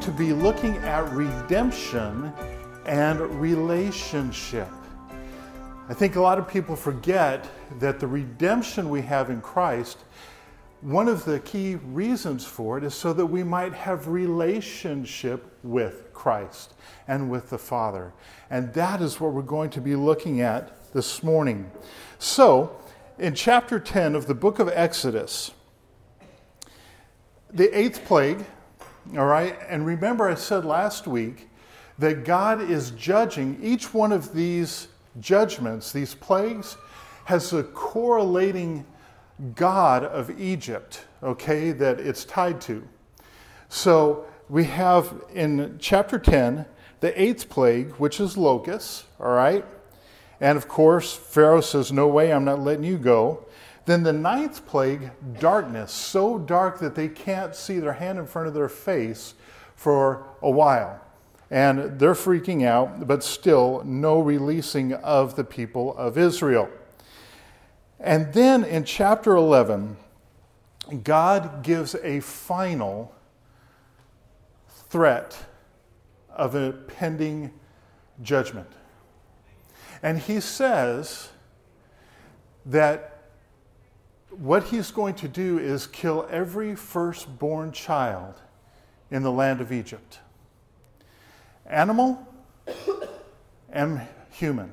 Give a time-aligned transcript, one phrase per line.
[0.00, 2.32] to be looking at redemption
[2.86, 4.68] and relationship.
[5.88, 7.46] I think a lot of people forget
[7.80, 9.98] that the redemption we have in Christ,
[10.80, 16.14] one of the key reasons for it is so that we might have relationship with
[16.14, 16.74] Christ
[17.06, 18.14] and with the Father.
[18.48, 21.70] And that is what we're going to be looking at this morning.
[22.18, 22.74] So,
[23.18, 25.50] in chapter 10 of the book of Exodus,
[27.52, 28.46] the eighth plague,
[29.16, 31.48] all right, and remember I said last week
[31.98, 34.88] that God is judging each one of these
[35.18, 36.76] judgments, these plagues,
[37.24, 38.86] has a correlating
[39.54, 42.86] God of Egypt, okay, that it's tied to.
[43.68, 46.66] So we have in chapter 10
[47.00, 49.64] the eighth plague, which is locusts, all right?
[50.40, 53.46] And of course, Pharaoh says, No way, I'm not letting you go.
[53.90, 55.10] Then the ninth plague,
[55.40, 59.34] darkness, so dark that they can't see their hand in front of their face
[59.74, 61.00] for a while.
[61.50, 66.70] And they're freaking out, but still no releasing of the people of Israel.
[67.98, 69.96] And then in chapter 11,
[71.02, 73.12] God gives a final
[74.68, 75.36] threat
[76.32, 77.50] of a pending
[78.22, 78.70] judgment.
[80.00, 81.30] And he says
[82.64, 83.09] that
[84.30, 88.34] what he's going to do is kill every firstborn child
[89.10, 90.20] in the land of Egypt
[91.66, 92.26] animal
[93.70, 94.00] and
[94.30, 94.72] human.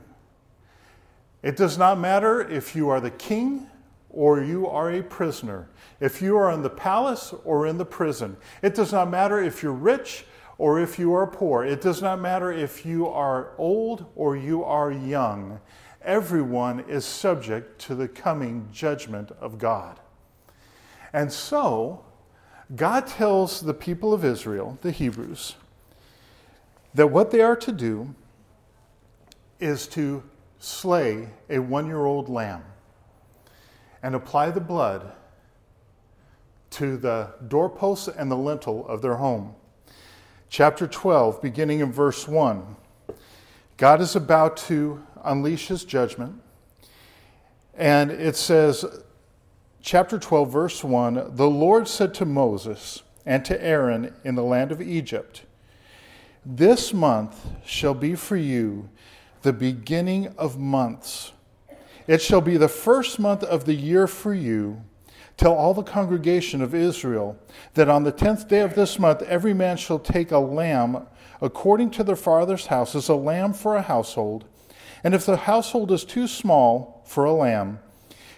[1.43, 3.67] It does not matter if you are the king
[4.09, 5.69] or you are a prisoner,
[5.99, 8.35] if you are in the palace or in the prison.
[8.63, 10.25] It does not matter if you're rich
[10.57, 11.63] or if you are poor.
[11.63, 15.59] It does not matter if you are old or you are young
[16.07, 19.99] everyone is subject to the coming judgment of God.
[21.11, 22.03] And so,
[22.75, 25.55] God tells the people of Israel, the Hebrews,
[26.93, 28.15] that what they are to do
[29.59, 30.23] is to
[30.59, 32.63] slay a one year old lamb
[34.01, 35.11] and apply the blood
[36.69, 39.55] to the doorposts and the lintel of their home.
[40.49, 42.77] Chapter 12, beginning in verse 1.
[43.75, 46.41] God is about to unleash his judgment.
[47.75, 48.85] And it says,
[49.81, 54.71] chapter 12, verse 1 The Lord said to Moses and to Aaron in the land
[54.71, 55.43] of Egypt,
[56.45, 58.89] This month shall be for you
[59.43, 61.33] the beginning of months.
[62.07, 64.81] It shall be the first month of the year for you.
[65.35, 67.37] Tell all the congregation of Israel
[67.75, 71.05] that on the tenth day of this month every man shall take a lamb
[71.41, 74.45] according to their father's houses, a lamb for a household
[75.07, 77.79] and if the household is too small for a lamb,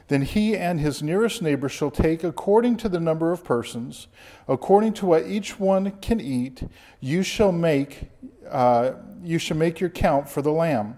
[0.08, 4.06] then he and his nearest neighbor shall take according to the number of persons,
[4.48, 6.62] according to what each one can eat.
[7.00, 8.12] You shall make
[8.48, 8.92] uh,
[9.24, 10.96] you shall make your count for the lamb.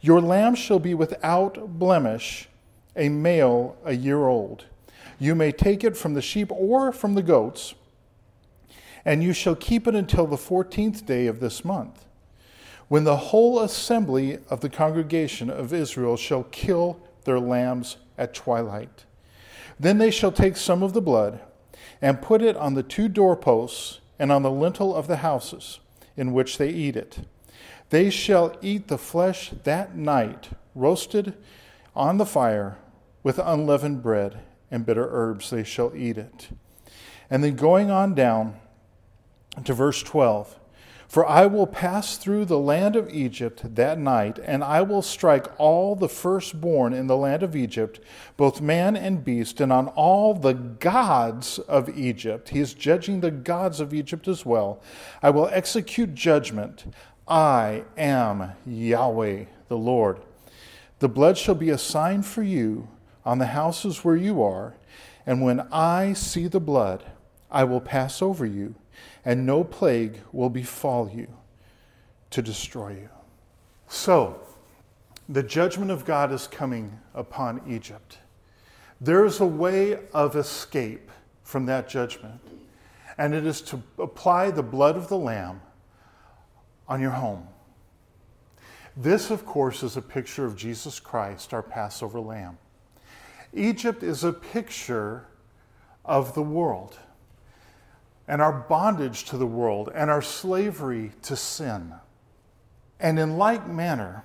[0.00, 2.48] Your lamb shall be without blemish,
[2.96, 4.64] a male a year old.
[5.20, 7.74] You may take it from the sheep or from the goats,
[9.04, 12.06] and you shall keep it until the fourteenth day of this month
[12.92, 19.06] when the whole assembly of the congregation of Israel shall kill their lambs at twilight.
[19.80, 21.40] Then they shall take some of the blood
[22.02, 25.80] and put it on the two doorposts and on the lintel of the houses
[26.18, 27.20] in which they eat it.
[27.88, 31.32] They shall eat the flesh that night, roasted
[31.96, 32.76] on the fire
[33.22, 35.48] with unleavened bread and bitter herbs.
[35.48, 36.50] They shall eat it.
[37.30, 38.56] And then going on down
[39.64, 40.58] to verse 12.
[41.12, 45.46] For I will pass through the land of Egypt that night, and I will strike
[45.60, 48.00] all the firstborn in the land of Egypt,
[48.38, 52.48] both man and beast, and on all the gods of Egypt.
[52.48, 54.80] He is judging the gods of Egypt as well.
[55.22, 56.86] I will execute judgment.
[57.28, 60.22] I am Yahweh, the Lord.
[61.00, 62.88] The blood shall be a sign for you
[63.22, 64.76] on the houses where you are,
[65.26, 67.04] and when I see the blood,
[67.50, 68.76] I will pass over you
[69.24, 71.28] and no plague will befall you
[72.30, 73.08] to destroy you.
[73.88, 74.40] So,
[75.28, 78.18] the judgment of God is coming upon Egypt.
[79.00, 81.10] There is a way of escape
[81.42, 82.40] from that judgment,
[83.18, 85.60] and it is to apply the blood of the Lamb
[86.88, 87.46] on your home.
[88.96, 92.58] This, of course, is a picture of Jesus Christ, our Passover lamb.
[93.54, 95.26] Egypt is a picture
[96.04, 96.98] of the world
[98.32, 101.92] and our bondage to the world and our slavery to sin.
[102.98, 104.24] And in like manner,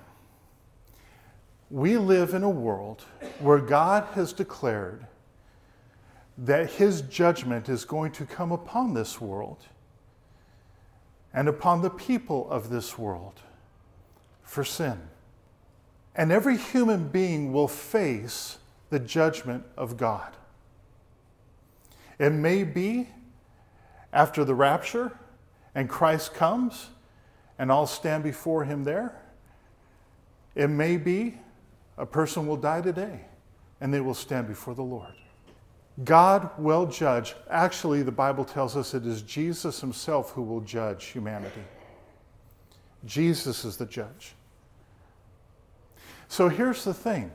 [1.70, 3.04] we live in a world
[3.38, 5.06] where God has declared
[6.38, 9.58] that his judgment is going to come upon this world
[11.34, 13.42] and upon the people of this world
[14.42, 14.98] for sin.
[16.14, 18.56] And every human being will face
[18.88, 20.32] the judgment of God.
[22.18, 23.08] It may be
[24.12, 25.12] after the rapture
[25.74, 26.88] and Christ comes
[27.58, 29.20] and I'll stand before him there.
[30.54, 31.38] It may be
[31.96, 33.20] a person will die today
[33.80, 35.12] and they will stand before the Lord.
[36.04, 37.34] God will judge.
[37.50, 41.62] Actually, the Bible tells us it is Jesus himself who will judge humanity.
[43.04, 44.34] Jesus is the judge.
[46.28, 47.32] So here's the thing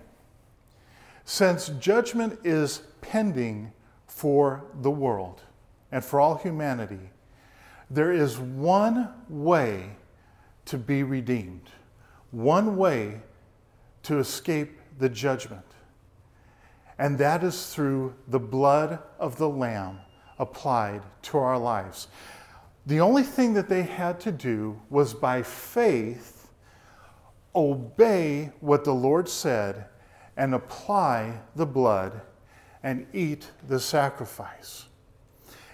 [1.25, 3.71] since judgment is pending
[4.07, 5.41] for the world
[5.93, 7.11] and for all humanity,
[7.91, 9.95] there is one way
[10.65, 11.69] to be redeemed,
[12.31, 13.21] one way
[14.01, 15.65] to escape the judgment.
[16.97, 19.99] And that is through the blood of the Lamb
[20.39, 22.07] applied to our lives.
[22.87, 26.49] The only thing that they had to do was by faith
[27.53, 29.85] obey what the Lord said
[30.37, 32.21] and apply the blood
[32.81, 34.85] and eat the sacrifice.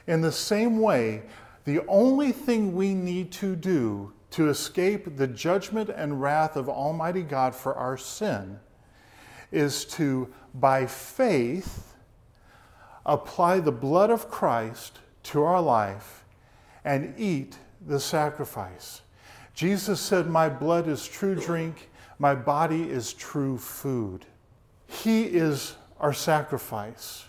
[0.09, 1.21] In the same way,
[1.65, 7.21] the only thing we need to do to escape the judgment and wrath of Almighty
[7.21, 8.59] God for our sin
[9.51, 11.94] is to, by faith,
[13.06, 16.25] apply the blood of Christ to our life
[16.83, 19.03] and eat the sacrifice.
[19.53, 24.25] Jesus said, My blood is true drink, my body is true food.
[24.88, 27.25] He is our sacrifice.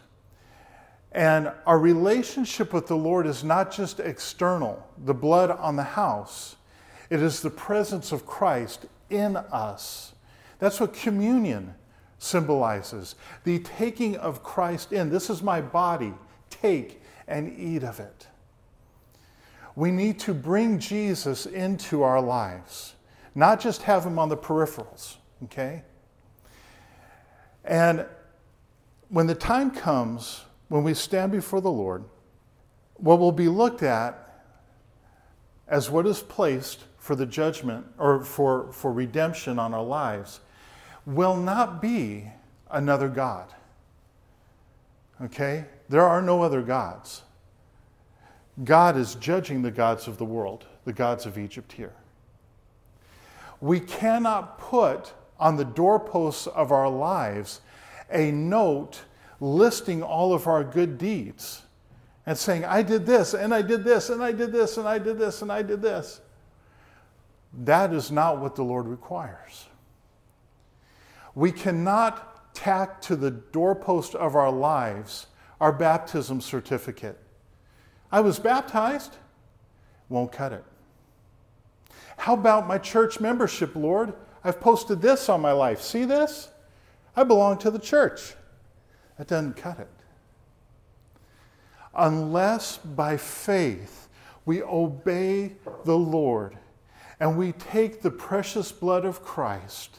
[1.13, 6.57] And our relationship with the Lord is not just external, the blood on the house,
[7.09, 10.13] it is the presence of Christ in us.
[10.61, 11.75] That's what communion
[12.19, 15.11] symbolizes the taking of Christ in.
[15.11, 16.15] This is my body,
[16.51, 18.27] take and eat of it.
[19.75, 22.95] We need to bring Jesus into our lives,
[23.35, 25.83] not just have him on the peripherals, okay?
[27.65, 28.05] And
[29.09, 32.05] when the time comes when we stand before the Lord,
[32.95, 34.45] what will be looked at
[35.67, 40.39] as what is placed for the judgment or for, for redemption on our lives
[41.05, 42.31] will not be
[42.71, 43.53] another God.
[45.21, 45.65] Okay?
[45.89, 47.23] There are no other gods.
[48.63, 51.95] God is judging the gods of the world, the gods of Egypt here.
[53.61, 57.61] We cannot put on the doorposts of our lives
[58.09, 59.03] a note
[59.41, 61.63] listing all of our good deeds
[62.27, 64.99] and saying, I did this, and I did this, and I did this, and I
[64.99, 66.21] did this, and I did this.
[67.65, 69.67] That is not what the Lord requires.
[71.35, 75.27] We cannot tack to the doorpost of our lives
[75.61, 77.19] our baptism certificate.
[78.11, 79.17] I was baptized,
[80.09, 80.65] won't cut it.
[82.17, 84.15] How about my church membership, Lord?
[84.43, 85.81] I've posted this on my life.
[85.81, 86.51] See this?
[87.15, 88.35] I belong to the church.
[89.21, 89.91] That doesn't cut it.
[91.95, 94.09] Unless by faith
[94.47, 96.57] we obey the Lord
[97.21, 99.99] and we take the precious blood of Christ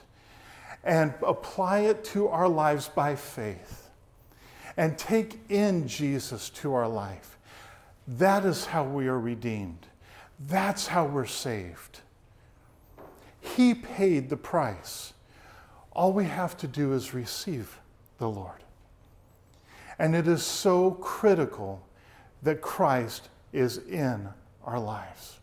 [0.83, 3.91] and apply it to our lives by faith
[4.75, 7.37] and take in Jesus to our life.
[8.07, 9.85] That is how we are redeemed.
[10.47, 11.99] That's how we're saved.
[13.39, 15.13] He paid the price.
[15.91, 17.77] All we have to do is receive
[18.17, 18.63] the Lord.
[20.01, 21.87] And it is so critical
[22.41, 24.29] that Christ is in
[24.63, 25.37] our lives.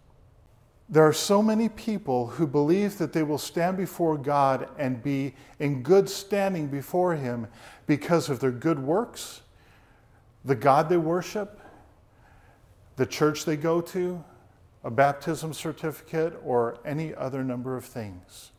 [0.89, 5.37] There are so many people who believe that they will stand before God and be
[5.61, 7.47] in good standing before Him
[7.87, 9.43] because of their good works,
[10.45, 11.61] the God they worship,
[12.97, 14.25] the church they go to,
[14.83, 18.51] a baptism certificate, or any other number of things.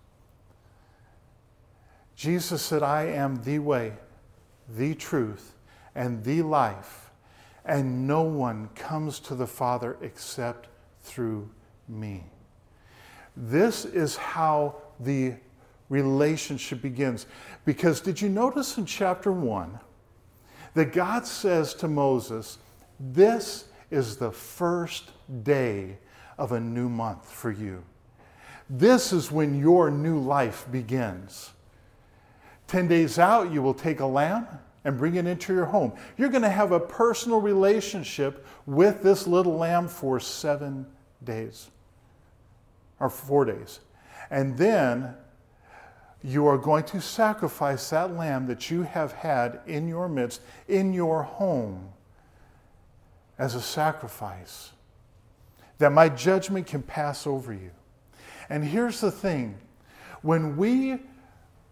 [2.15, 3.95] Jesus said, I am the way,
[4.69, 5.55] the truth,
[5.99, 7.11] and the life,
[7.65, 10.69] and no one comes to the Father except
[11.01, 11.49] through
[11.89, 12.23] me.
[13.35, 15.33] This is how the
[15.89, 17.25] relationship begins.
[17.65, 19.77] Because did you notice in chapter 1
[20.73, 22.59] that God says to Moses,
[22.97, 25.11] This is the first
[25.43, 25.97] day
[26.37, 27.83] of a new month for you.
[28.69, 31.51] This is when your new life begins.
[32.67, 34.47] 10 days out, you will take a lamb
[34.85, 35.93] and bring it into your home.
[36.17, 40.85] You're going to have a personal relationship with this little lamb for seven
[41.23, 41.69] days
[42.99, 43.79] or four days.
[44.29, 45.15] And then
[46.23, 50.93] you are going to sacrifice that lamb that you have had in your midst, in
[50.93, 51.89] your home,
[53.37, 54.71] as a sacrifice,
[55.77, 57.71] that my judgment can pass over you.
[58.49, 59.57] And here's the thing
[60.21, 60.99] when we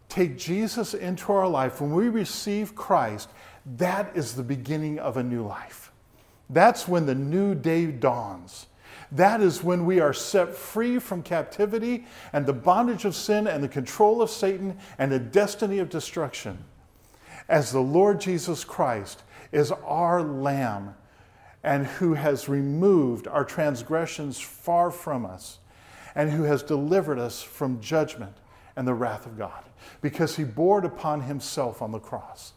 [0.09, 3.29] take Jesus into our life, when we receive Christ,
[3.77, 5.91] that is the beginning of a new life.
[6.49, 8.67] That's when the new day dawns.
[9.11, 13.63] That is when we are set free from captivity and the bondage of sin and
[13.63, 16.57] the control of Satan and the destiny of destruction.
[17.47, 20.95] As the Lord Jesus Christ is our Lamb
[21.63, 25.59] and who has removed our transgressions far from us
[26.15, 28.33] and who has delivered us from judgment
[28.77, 29.63] and the wrath of God
[30.01, 32.53] because he bore it upon himself on the cross.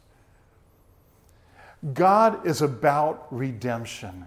[1.94, 4.26] God is about redemption.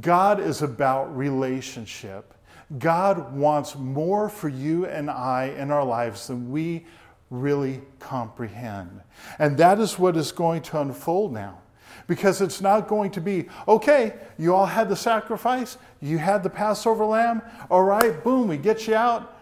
[0.00, 2.34] God is about relationship.
[2.78, 6.86] God wants more for you and I in our lives than we
[7.30, 9.00] really comprehend.
[9.38, 11.58] And that is what is going to unfold now.
[12.06, 16.50] Because it's not going to be, okay, you all had the sacrifice, you had the
[16.50, 19.36] Passover lamb, all right, boom, we get you out.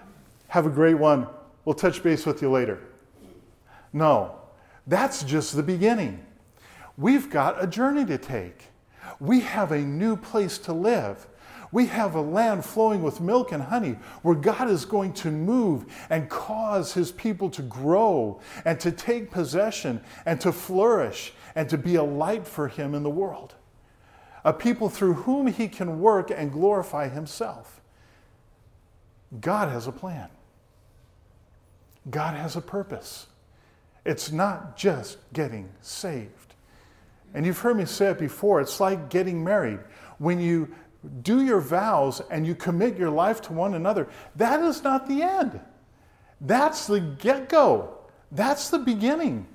[0.49, 1.27] Have a great one.
[1.69, 2.81] We'll touch base with you later.
[3.93, 4.37] No,
[4.87, 6.25] that's just the beginning.
[6.97, 8.69] We've got a journey to take.
[9.21, 11.27] We have a new place to live.
[11.71, 15.85] We have a land flowing with milk and honey where God is going to move
[16.09, 21.77] and cause his people to grow and to take possession and to flourish and to
[21.77, 23.57] be a light for him in the world.
[24.43, 27.83] A people through whom he can work and glorify himself.
[29.39, 30.31] God has a plan,
[32.11, 33.27] God has a purpose.
[34.05, 36.55] It's not just getting saved.
[37.35, 39.81] And you've heard me say it before it's like getting married.
[40.19, 40.75] When you
[41.23, 45.23] do your vows and you commit your life to one another, that is not the
[45.23, 45.61] end.
[46.41, 47.99] That's the get go,
[48.33, 49.47] that's the beginning.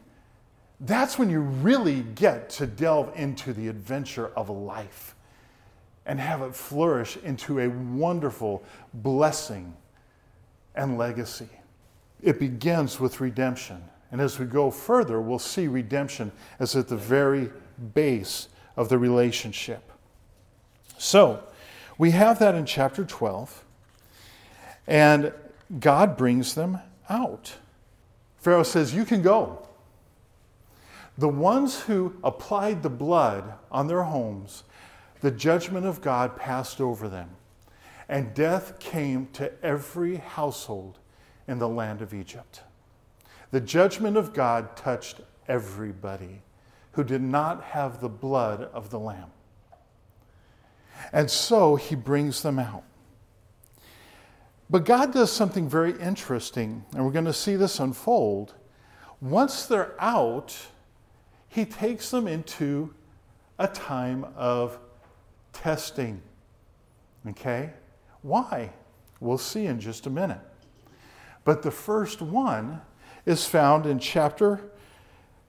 [0.80, 5.16] That's when you really get to delve into the adventure of life
[6.06, 9.74] and have it flourish into a wonderful blessing
[10.76, 11.48] and legacy.
[12.24, 13.84] It begins with redemption.
[14.12, 17.52] And as we go further, we'll see redemption as at the very
[17.94, 19.92] base of the relationship.
[20.98, 21.44] So,
[21.98, 23.64] we have that in chapter 12,
[24.88, 25.34] and
[25.80, 27.56] God brings them out.
[28.38, 29.68] Pharaoh says, You can go.
[31.18, 34.64] The ones who applied the blood on their homes,
[35.22, 37.30] the judgment of God passed over them,
[38.08, 40.98] and death came to every household
[41.48, 42.62] in the land of Egypt.
[43.52, 46.42] The judgment of God touched everybody
[46.94, 49.32] who did not have the blood of the Lamb.
[51.12, 52.84] And so he brings them out.
[54.70, 58.54] But God does something very interesting, and we're going to see this unfold.
[59.22, 60.56] Once they're out,
[61.48, 62.94] he takes them into
[63.60, 64.80] a time of
[65.52, 66.22] testing.
[67.28, 67.72] Okay?
[68.22, 68.72] Why?
[69.20, 70.42] We'll see in just a minute.
[71.46, 72.82] But the first one
[73.26, 74.62] is found in chapter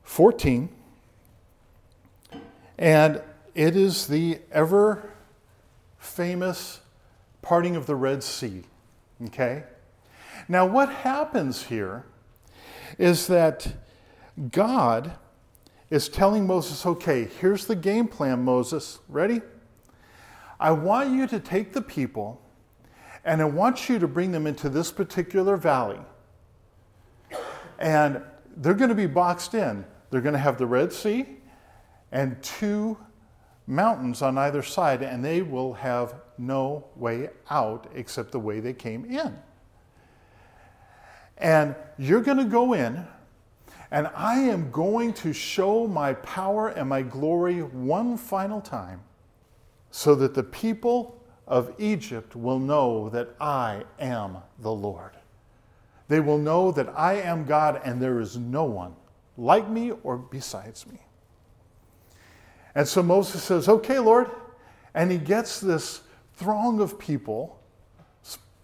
[0.03, 0.69] 14,
[2.79, 3.23] and
[3.55, 5.11] it is the ever
[5.99, 6.81] famous
[7.43, 8.65] parting of the Red Sea.
[9.27, 9.65] Okay?
[10.49, 12.05] Now, what happens here
[12.99, 13.75] is that
[14.51, 15.13] God
[15.91, 18.99] is telling Moses, okay, here's the game plan, Moses.
[19.09, 19.41] Ready?
[20.59, 22.41] I want you to take the people
[23.25, 26.01] and I want you to bring them into this particular valley.
[27.79, 28.23] And
[28.57, 29.85] they're going to be boxed in.
[30.11, 31.27] They're going to have the Red Sea
[32.13, 32.97] and two
[33.67, 38.73] mountains on either side, and they will have no way out except the way they
[38.73, 39.37] came in.
[41.39, 43.07] And you're going to go in,
[43.91, 49.01] and I am going to show my power and my glory one final time
[49.91, 51.14] so that the people
[51.47, 55.13] of Egypt will know that I am the Lord.
[56.09, 58.95] They will know that I am God and there is no one
[59.37, 61.01] like me or besides me.
[62.75, 64.31] And so Moses says, Okay, Lord.
[64.95, 66.03] And he gets this
[66.35, 67.61] throng of people,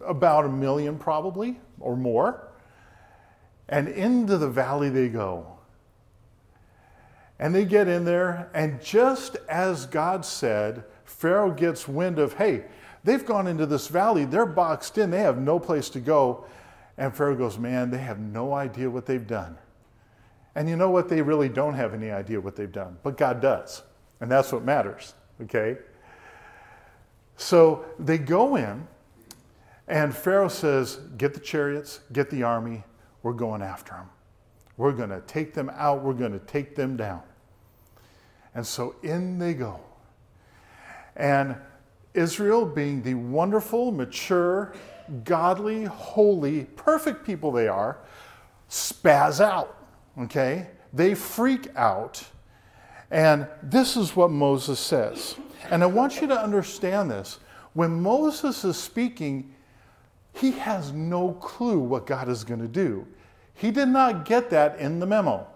[0.00, 2.49] about a million probably or more,
[3.68, 5.58] and into the valley they go.
[7.38, 12.64] And they get in there, and just as God said, Pharaoh gets wind of, hey,
[13.05, 16.45] they've gone into this valley, they're boxed in, they have no place to go.
[16.97, 19.59] And Pharaoh goes, man, they have no idea what they've done.
[20.55, 21.09] And you know what?
[21.09, 23.83] They really don't have any idea what they've done, but God does.
[24.21, 25.79] And that's what matters, okay?
[27.37, 28.87] So they go in,
[29.88, 32.85] and Pharaoh says, Get the chariots, get the army,
[33.23, 34.09] we're going after them.
[34.76, 37.23] We're going to take them out, we're going to take them down.
[38.55, 39.81] And so in they go.
[41.17, 41.57] And
[42.14, 44.75] Israel, being the wonderful, mature,
[45.25, 47.99] godly, holy, perfect people they are,
[48.69, 49.76] spaz out.
[50.19, 50.69] Okay?
[50.93, 52.25] They freak out.
[53.11, 55.37] And this is what Moses says.
[55.71, 57.38] And I want you to understand this.
[57.75, 59.55] When Moses is speaking,
[60.33, 63.07] he has no clue what God is going to do.
[63.55, 65.47] He did not get that in the memo.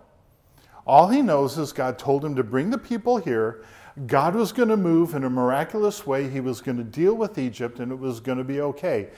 [0.86, 3.64] All he knows is God told him to bring the people here.
[4.06, 6.28] God was going to move in a miraculous way.
[6.28, 9.08] He was going to deal with Egypt and it was going to be okay.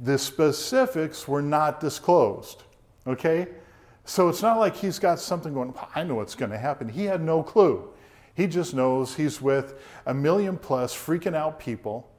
[0.00, 2.64] The specifics were not disclosed.
[3.06, 3.46] Okay?
[4.04, 6.88] So it's not like he's got something going, I know what's going to happen.
[6.88, 7.88] He had no clue.
[8.34, 12.10] He just knows he's with a million plus freaking out people,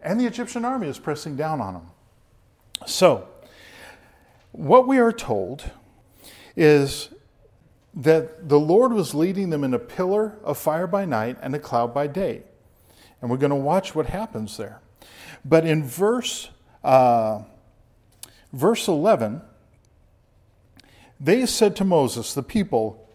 [0.00, 1.86] and the Egyptian army is pressing down on him.
[2.86, 3.28] So,
[4.52, 5.70] what we are told
[6.56, 7.10] is
[7.94, 11.58] that the Lord was leading them in a pillar of fire by night and a
[11.58, 12.42] cloud by day.
[13.20, 14.80] And we're going to watch what happens there.
[15.44, 16.48] But in verse,
[16.82, 17.42] uh,
[18.52, 19.42] verse 11,
[21.20, 23.08] they said to Moses, the people,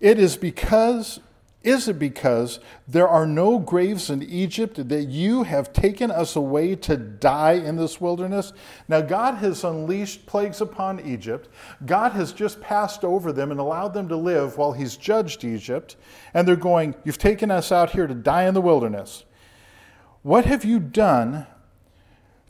[0.00, 1.20] It is because
[1.62, 6.74] is it because there are no graves in Egypt that you have taken us away
[6.76, 8.54] to die in this wilderness?
[8.88, 11.50] Now, God has unleashed plagues upon Egypt.
[11.84, 15.96] God has just passed over them and allowed them to live while He's judged Egypt.
[16.32, 19.24] And they're going, You've taken us out here to die in the wilderness.
[20.22, 21.46] What have you done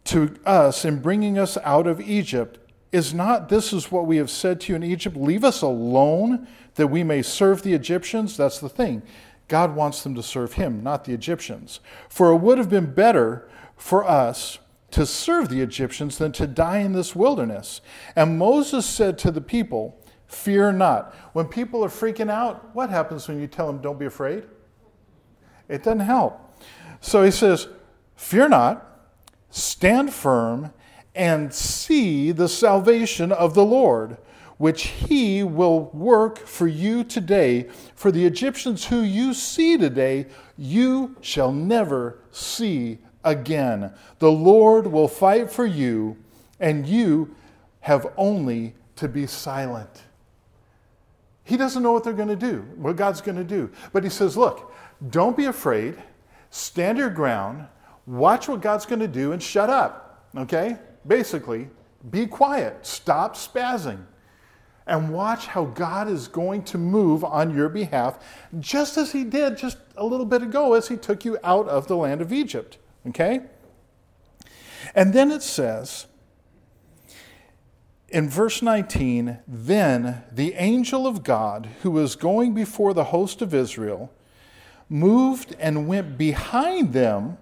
[0.05, 2.59] to us in bringing us out of Egypt?
[2.93, 5.17] Is not this is what we have said to you in Egypt?
[5.17, 8.37] Leave us alone that we may serve the Egyptians?
[8.37, 9.03] That's the thing.
[9.49, 11.81] God wants them to serve him, not the Egyptians.
[12.09, 14.59] For it would have been better for us
[14.93, 17.81] to serve the Egyptians than to die in this wilderness.
[18.15, 21.13] And Moses said to the people, Fear not.
[21.33, 24.45] When people are freaking out, what happens when you tell them, Don't be afraid?
[25.69, 26.41] It doesn't help.
[27.01, 27.69] So he says,
[28.15, 28.87] Fear not,
[29.51, 30.73] stand firm,
[31.15, 34.19] and see the salvation of the Lord
[34.61, 37.67] which he will work for you today.
[37.95, 40.27] For the Egyptians who you see today,
[40.59, 43.91] you shall never see again.
[44.19, 46.19] The Lord will fight for you,
[46.61, 47.35] and you
[47.81, 50.03] have only to be silent.
[51.43, 53.71] He doesn't know what they're going to do, what God's going to do.
[53.95, 54.75] But he says, Look,
[55.09, 55.97] don't be afraid,
[56.51, 57.67] stand your ground,
[58.05, 60.29] watch what God's going to do, and shut up.
[60.37, 60.77] Okay?
[61.07, 61.71] Basically,
[62.11, 64.05] be quiet, stop spazzing
[64.91, 68.19] and watch how God is going to move on your behalf,
[68.59, 71.87] just as He did just a little bit ago as He took you out of
[71.87, 72.77] the land of Egypt.
[73.07, 73.41] Okay?
[74.95, 76.07] And then it says
[78.09, 83.55] in verse 19, then the angel of God, who was going before the host of
[83.55, 84.13] Israel,
[84.89, 87.39] moved and went behind them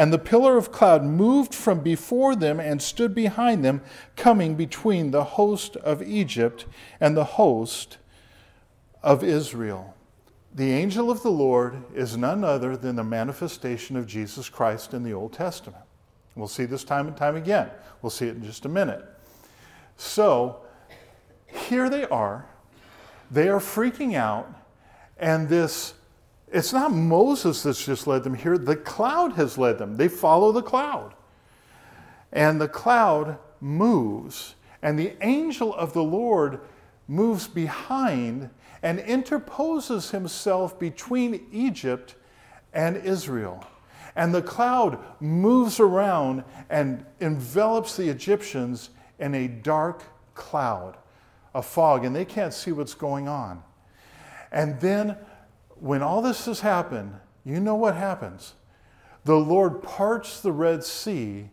[0.00, 3.82] and the pillar of cloud moved from before them and stood behind them,
[4.16, 6.64] coming between the host of Egypt
[7.02, 7.98] and the host
[9.02, 9.94] of Israel.
[10.54, 15.02] The angel of the Lord is none other than the manifestation of Jesus Christ in
[15.02, 15.84] the Old Testament.
[16.34, 17.68] We'll see this time and time again.
[18.00, 19.04] We'll see it in just a minute.
[19.98, 20.62] So,
[21.46, 22.46] here they are.
[23.30, 24.50] They are freaking out,
[25.18, 25.92] and this
[26.52, 29.96] it's not Moses that's just led them here, the cloud has led them.
[29.96, 31.14] They follow the cloud.
[32.32, 36.60] And the cloud moves, and the angel of the Lord
[37.08, 38.50] moves behind
[38.82, 42.14] and interposes himself between Egypt
[42.72, 43.64] and Israel.
[44.16, 50.02] And the cloud moves around and envelops the Egyptians in a dark
[50.34, 50.96] cloud,
[51.54, 53.62] a fog, and they can't see what's going on.
[54.52, 55.16] And then
[55.80, 57.14] when all this has happened,
[57.44, 58.54] you know what happens.
[59.24, 61.50] The Lord parts the Red Sea,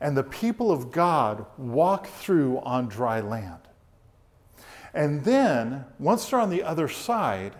[0.00, 3.60] and the people of God walk through on dry land.
[4.92, 7.54] And then, once they're on the other side,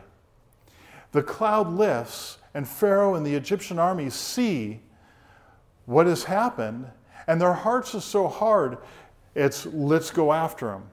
[1.13, 4.81] the cloud lifts, and Pharaoh and the Egyptian army see
[5.87, 6.87] what has happened,
[7.27, 8.79] and their hearts are so hard,
[9.35, 10.85] it's let's go after them.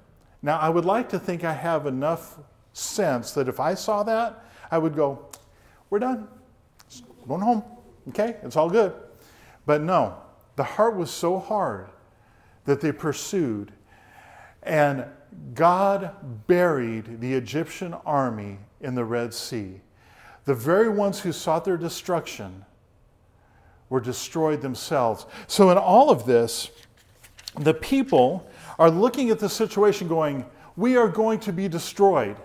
[0.42, 2.40] Now, I would like to think I have enough
[2.74, 5.28] sense that if I saw that, I would go,
[5.90, 6.28] We're done.
[7.28, 7.64] Going home.
[8.10, 8.38] Okay?
[8.42, 8.94] It's all good.
[9.66, 10.18] But no,
[10.56, 11.90] the heart was so hard
[12.66, 13.72] that they pursued.
[14.64, 15.06] And
[15.54, 19.82] God buried the Egyptian army in the Red Sea.
[20.46, 22.66] The very ones who sought their destruction
[23.90, 25.26] were destroyed themselves.
[25.48, 26.72] So, in all of this,
[27.60, 28.48] the people
[28.80, 32.38] are looking at the situation going, We are going to be destroyed.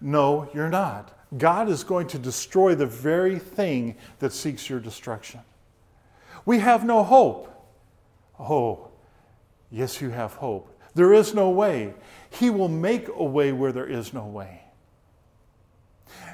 [0.00, 1.16] No, you're not.
[1.36, 5.40] God is going to destroy the very thing that seeks your destruction.
[6.44, 7.48] We have no hope.
[8.38, 8.88] Oh,
[9.70, 10.68] yes, you have hope.
[10.94, 11.94] There is no way.
[12.30, 14.60] He will make a way where there is no way.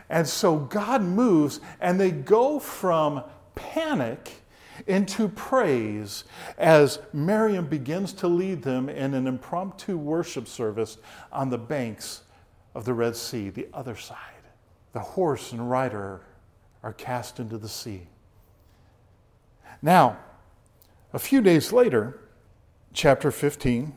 [0.08, 3.22] And so God moves, and they go from
[3.54, 4.42] panic
[4.87, 6.24] into praise
[6.56, 10.98] as Miriam begins to lead them in an impromptu worship service
[11.30, 12.22] on the banks
[12.74, 14.38] of the Red Sea, the other side.
[14.98, 16.22] The horse and rider
[16.82, 18.08] are cast into the sea.
[19.80, 20.18] Now,
[21.12, 22.18] a few days later,
[22.92, 23.94] chapter 15,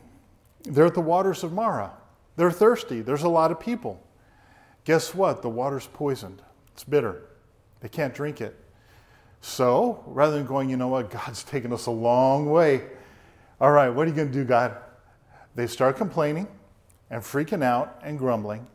[0.62, 1.94] they're at the waters of Marah.
[2.36, 3.02] They're thirsty.
[3.02, 4.00] There's a lot of people.
[4.84, 5.42] Guess what?
[5.42, 6.44] The water's poisoned.
[6.74, 7.24] It's bitter.
[7.80, 8.56] They can't drink it.
[9.42, 12.84] So rather than going, you know what, God's taken us a long way.
[13.60, 14.78] All right, what are you going to do, God?
[15.56, 16.48] They start complaining
[17.10, 18.68] and freaking out and grumbling.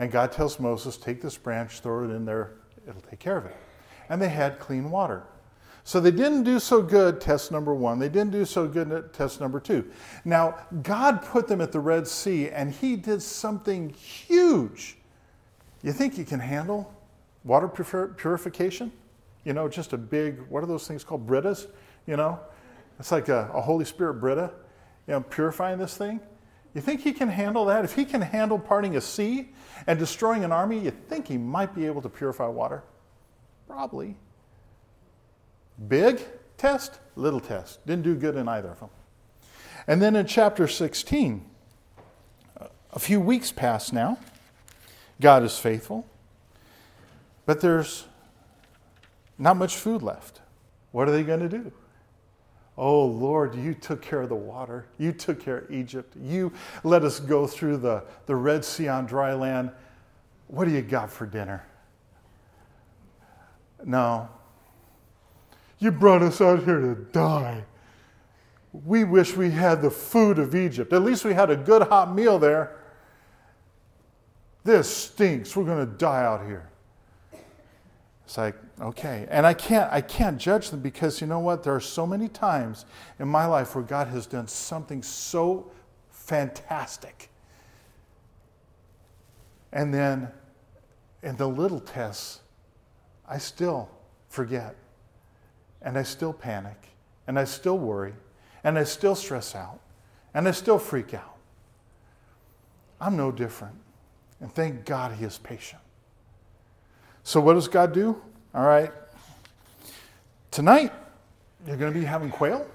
[0.00, 2.54] And God tells Moses, take this branch, throw it in there,
[2.88, 3.56] it'll take care of it.
[4.08, 5.24] And they had clean water.
[5.84, 7.98] So they didn't do so good, test number one.
[7.98, 9.90] They didn't do so good at test number two.
[10.24, 14.96] Now, God put them at the Red Sea, and He did something huge.
[15.82, 16.92] You think you can handle
[17.44, 18.92] water purification?
[19.44, 21.26] You know, just a big, what are those things called?
[21.26, 21.66] Britas?
[22.06, 22.40] You know?
[22.98, 24.50] It's like a, a Holy Spirit Brita,
[25.06, 26.20] you know, purifying this thing.
[26.74, 27.84] You think he can handle that?
[27.84, 29.50] If he can handle parting a sea
[29.86, 32.84] and destroying an army, you think he might be able to purify water?
[33.66, 34.16] Probably.
[35.88, 36.22] Big
[36.56, 37.84] test, little test.
[37.86, 38.90] Didn't do good in either of them.
[39.86, 41.44] And then in chapter 16,
[42.92, 44.18] a few weeks pass now.
[45.20, 46.06] God is faithful,
[47.46, 48.06] but there's
[49.38, 50.40] not much food left.
[50.92, 51.72] What are they going to do?
[52.80, 54.86] Oh Lord, you took care of the water.
[54.96, 56.16] You took care of Egypt.
[56.16, 56.50] You
[56.82, 59.70] let us go through the, the Red Sea on dry land.
[60.46, 61.62] What do you got for dinner?
[63.84, 64.30] No.
[65.78, 67.64] You brought us out here to die.
[68.72, 70.94] We wish we had the food of Egypt.
[70.94, 72.78] At least we had a good hot meal there.
[74.64, 75.54] This stinks.
[75.54, 76.70] We're going to die out here.
[78.24, 79.26] It's like, okay.
[79.30, 81.62] And I can't, I can't judge them because you know what?
[81.62, 82.84] There are so many times
[83.18, 85.70] in my life where God has done something so
[86.10, 87.30] fantastic.
[89.72, 90.28] And then
[91.22, 92.40] in the little tests,
[93.28, 93.88] I still
[94.28, 94.74] forget.
[95.82, 96.88] And I still panic.
[97.26, 98.14] And I still worry.
[98.64, 99.80] And I still stress out.
[100.34, 101.36] And I still freak out.
[103.00, 103.76] I'm no different.
[104.40, 105.80] And thank God he is patient.
[107.22, 108.20] So, what does God do?
[108.52, 108.90] All right.
[110.50, 110.92] Tonight,
[111.68, 112.66] you're going to be having quail.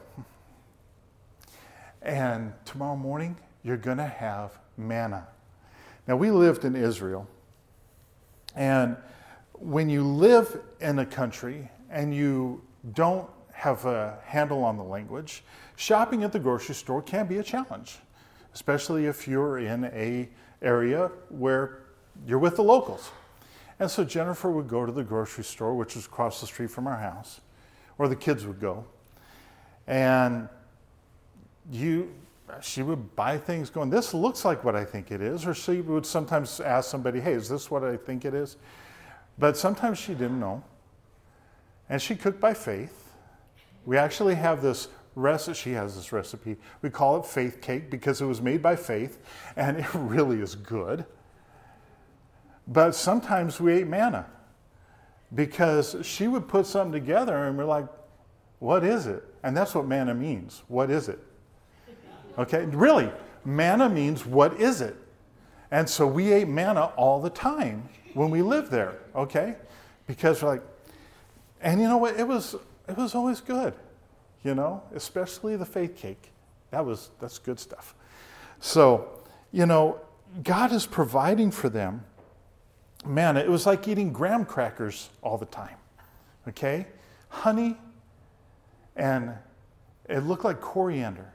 [2.02, 5.28] And tomorrow morning, you're going to have manna.
[6.08, 7.28] Now, we lived in Israel.
[8.56, 8.96] And
[9.52, 12.62] when you live in a country and you
[12.94, 15.44] don't have a handle on the language,
[15.76, 17.98] shopping at the grocery store can be a challenge,
[18.54, 20.30] especially if you're in a
[20.62, 21.80] area where
[22.26, 23.12] you're with the locals.
[23.80, 26.88] And so Jennifer would go to the grocery store, which was across the street from
[26.88, 27.42] our house,
[27.98, 28.86] or the kids would go.
[29.88, 30.48] And
[31.72, 32.14] you,
[32.62, 35.46] she would buy things going, This looks like what I think it is.
[35.46, 38.58] Or she would sometimes ask somebody, Hey, is this what I think it is?
[39.38, 40.64] But sometimes she didn't know.
[41.90, 43.12] And she cooked by faith.
[43.86, 46.58] We actually have this recipe, she has this recipe.
[46.82, 49.20] We call it faith cake because it was made by faith,
[49.56, 51.06] and it really is good.
[52.68, 54.26] But sometimes we ate manna
[55.34, 57.88] because she would put something together and we're like,
[58.60, 59.24] what is it?
[59.44, 60.64] And that's what manna means.
[60.68, 61.20] What is it?
[62.38, 63.10] Okay, really,
[63.44, 64.96] manna means what is it?
[65.72, 69.56] And so we ate manna all the time when we lived there, okay?
[70.08, 70.62] Because like,
[71.62, 72.20] and you know what?
[72.20, 72.56] It was
[72.88, 73.74] it was always good,
[74.44, 76.32] you know, especially the faith cake.
[76.72, 77.96] That was that's good stuff.
[78.60, 79.10] So,
[79.52, 80.00] you know,
[80.44, 82.04] God is providing for them
[83.06, 85.78] man, it was like eating graham crackers all the time.
[86.48, 86.88] Okay?
[87.30, 87.78] Honey,
[88.96, 89.34] and
[90.08, 91.32] it looked like coriander,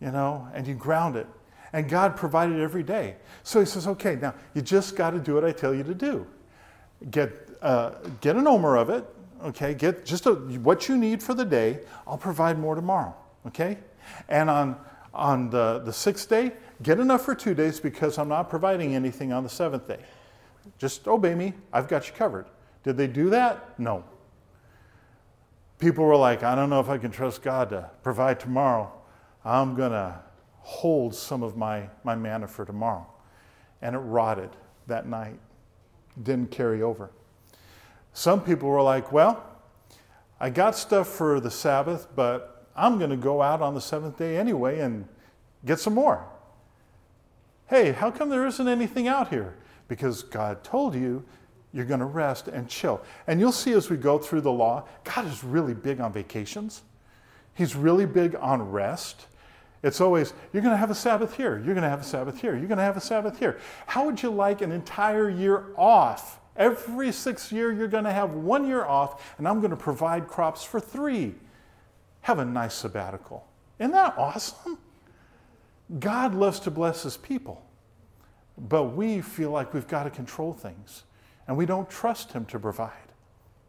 [0.00, 1.26] you know, and you ground it.
[1.72, 3.16] And God provided every day.
[3.44, 5.94] So he says, okay, now you just got to do what I tell you to
[5.94, 6.26] do.
[7.10, 9.04] Get, uh, get an omer of it,
[9.44, 9.74] okay?
[9.74, 11.80] Get just a, what you need for the day.
[12.06, 13.14] I'll provide more tomorrow,
[13.46, 13.78] okay?
[14.28, 14.76] And on,
[15.14, 19.32] on the, the sixth day, get enough for two days because I'm not providing anything
[19.32, 20.00] on the seventh day.
[20.78, 21.54] Just oh, obey me.
[21.72, 22.46] I've got you covered.
[22.82, 23.78] Did they do that?
[23.78, 24.04] No.
[25.78, 28.92] People were like, I don't know if I can trust God to provide tomorrow.
[29.44, 30.20] I'm going to
[30.58, 33.06] hold some of my, my manna for tomorrow.
[33.82, 34.50] And it rotted
[34.86, 35.38] that night,
[36.22, 37.10] didn't carry over.
[38.12, 39.44] Some people were like, well,
[40.38, 44.18] I got stuff for the Sabbath, but I'm going to go out on the seventh
[44.18, 45.06] day anyway and
[45.64, 46.26] get some more.
[47.68, 49.54] Hey, how come there isn't anything out here?
[49.90, 51.24] Because God told you
[51.72, 53.02] you're going to rest and chill.
[53.26, 56.82] And you'll see as we go through the law, God is really big on vacations.
[57.54, 59.26] He's really big on rest.
[59.82, 62.40] It's always, you're going to have a Sabbath here, you're going to have a Sabbath
[62.40, 63.58] here, you're going to have a Sabbath here.
[63.86, 66.38] How would you like an entire year off?
[66.56, 70.28] Every sixth year, you're going to have one year off, and I'm going to provide
[70.28, 71.34] crops for three.
[72.20, 73.46] Have a nice sabbatical.
[73.78, 74.78] Isn't that awesome?
[75.98, 77.64] God loves to bless his people,
[78.68, 81.04] but we feel like we've got to control things,
[81.48, 82.92] and we don't trust him to provide.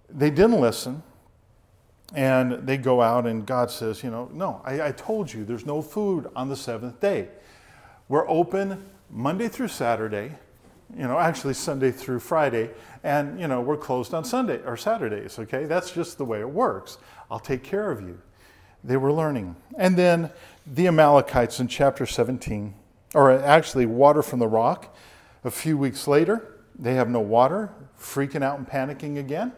[0.09, 1.03] They didn't listen.
[2.13, 5.65] And they go out, and God says, You know, no, I, I told you there's
[5.65, 7.29] no food on the seventh day.
[8.09, 10.33] We're open Monday through Saturday,
[10.93, 12.71] you know, actually Sunday through Friday,
[13.03, 15.63] and, you know, we're closed on Sunday or Saturdays, okay?
[15.63, 16.97] That's just the way it works.
[17.29, 18.21] I'll take care of you.
[18.83, 19.55] They were learning.
[19.77, 20.31] And then
[20.67, 22.73] the Amalekites in chapter 17,
[23.13, 24.95] or actually, water from the rock.
[25.43, 29.51] A few weeks later, they have no water, freaking out and panicking again.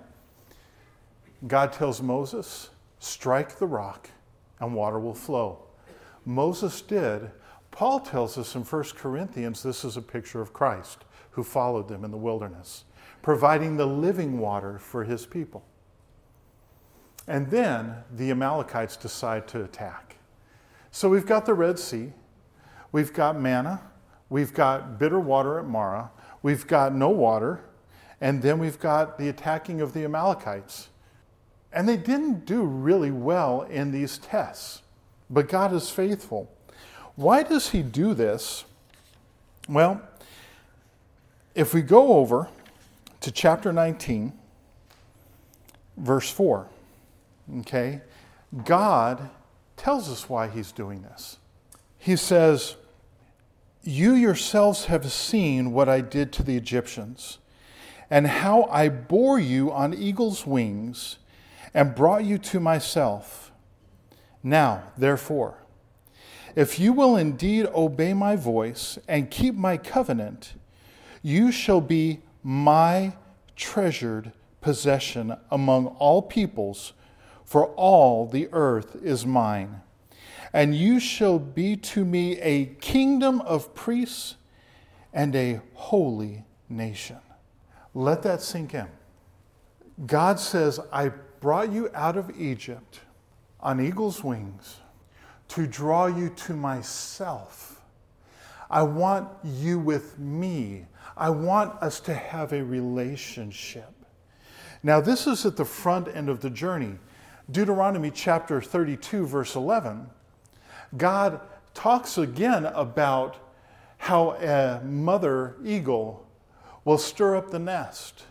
[1.47, 4.09] God tells Moses, strike the rock
[4.59, 5.59] and water will flow.
[6.25, 7.31] Moses did.
[7.71, 12.05] Paul tells us in 1 Corinthians this is a picture of Christ who followed them
[12.05, 12.85] in the wilderness,
[13.21, 15.65] providing the living water for his people.
[17.27, 20.17] And then the Amalekites decide to attack.
[20.91, 22.13] So we've got the Red Sea,
[22.93, 23.81] we've got manna,
[24.29, 27.59] we've got bitter water at Marah, we've got no water,
[28.21, 30.87] and then we've got the attacking of the Amalekites.
[31.73, 34.83] And they didn't do really well in these tests,
[35.29, 36.49] but God is faithful.
[37.15, 38.63] Why does He do this?
[39.67, 40.01] Well,
[41.55, 42.47] if we go over
[43.21, 44.33] to chapter 19,
[45.97, 46.67] verse 4,
[47.59, 48.01] okay,
[48.63, 49.29] God
[49.77, 51.37] tells us why He's doing this.
[51.97, 52.75] He says,
[53.83, 57.39] You yourselves have seen what I did to the Egyptians,
[58.09, 61.17] and how I bore you on eagle's wings
[61.73, 63.51] and brought you to myself.
[64.41, 65.57] Now, therefore,
[66.55, 70.53] if you will indeed obey my voice and keep my covenant,
[71.21, 73.13] you shall be my
[73.55, 76.93] treasured possession among all peoples,
[77.43, 79.81] for all the earth is mine.
[80.53, 84.35] And you shall be to me a kingdom of priests
[85.11, 87.17] and a holy nation.
[87.93, 88.87] Let that sink in.
[90.05, 93.01] God says, I brought you out of Egypt
[93.59, 94.77] on eagle's wings
[95.49, 97.81] to draw you to myself.
[98.69, 100.85] I want you with me.
[101.15, 103.91] I want us to have a relationship.
[104.81, 106.95] Now, this is at the front end of the journey.
[107.51, 110.07] Deuteronomy chapter 32, verse 11,
[110.95, 111.41] God
[111.73, 113.37] talks again about
[113.97, 116.27] how a mother eagle
[116.85, 118.25] will stir up the nest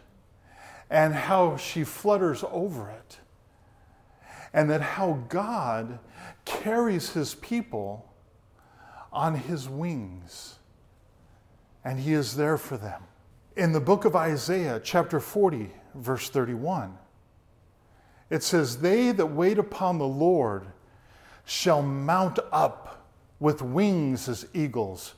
[0.90, 3.18] and how she flutters over it.
[4.52, 5.98] And that how God
[6.44, 8.12] carries his people
[9.10, 10.56] on his wings,
[11.84, 13.02] and he is there for them.
[13.56, 16.98] In the book of Isaiah, chapter 40, verse 31,
[18.28, 20.66] it says, They that wait upon the Lord
[21.44, 23.06] shall mount up
[23.40, 25.14] with wings as eagles.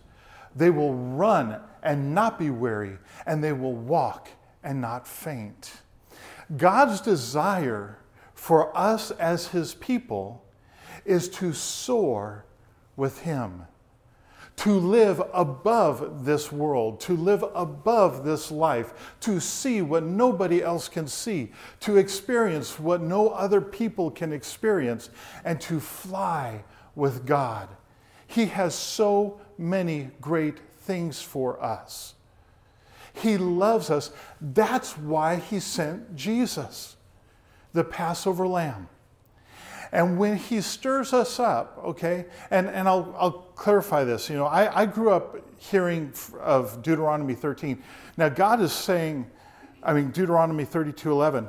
[0.56, 4.28] They will run and not be weary, and they will walk
[4.62, 5.72] and not faint.
[6.56, 7.98] God's desire
[8.34, 10.44] for us as His people
[11.04, 12.44] is to soar
[12.96, 13.64] with Him,
[14.56, 20.88] to live above this world, to live above this life, to see what nobody else
[20.88, 25.10] can see, to experience what no other people can experience,
[25.44, 26.62] and to fly
[26.94, 27.68] with God.
[28.26, 32.14] He has so many great things for us.
[33.12, 34.10] He loves us.
[34.40, 36.96] That's why he sent Jesus,
[37.72, 38.88] the Passover lamb.
[39.94, 44.28] And when he stirs us up, okay, and, and I'll, I'll clarify this.
[44.28, 47.82] You know, I, I grew up hearing of Deuteronomy 13.
[48.18, 49.30] Now, God is saying,
[49.82, 51.48] I mean, Deuteronomy 32 11,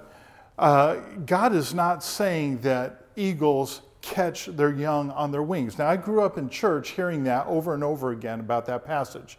[0.57, 5.77] uh, God is not saying that eagles catch their young on their wings.
[5.77, 9.37] Now, I grew up in church hearing that over and over again about that passage.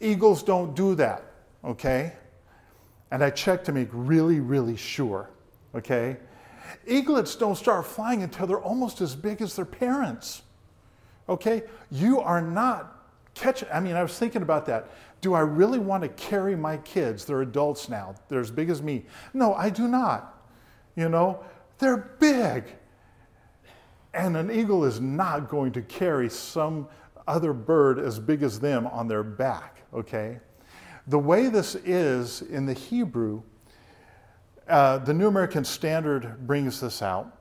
[0.00, 1.28] Eagles don't do that
[1.64, 2.12] okay?
[3.10, 5.30] And I checked to make really, really sure,
[5.74, 6.18] okay?
[6.86, 10.42] Eaglets don't start flying until they're almost as big as their parents.
[11.28, 11.62] Okay?
[11.90, 12.98] You are not
[13.34, 13.68] catching.
[13.72, 14.90] I mean, I was thinking about that.
[15.20, 17.24] Do I really want to carry my kids?
[17.24, 19.04] They're adults now, they're as big as me.
[19.34, 20.42] No, I do not.
[20.96, 21.44] You know,
[21.78, 22.64] they're big.
[24.14, 26.88] And an eagle is not going to carry some
[27.26, 30.40] other bird as big as them on their back, okay?
[31.06, 33.42] The way this is in the Hebrew,
[34.68, 37.34] uh, the New American Standard brings this out.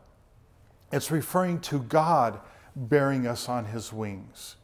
[0.91, 2.39] It's referring to God
[2.75, 4.55] bearing us on his wings.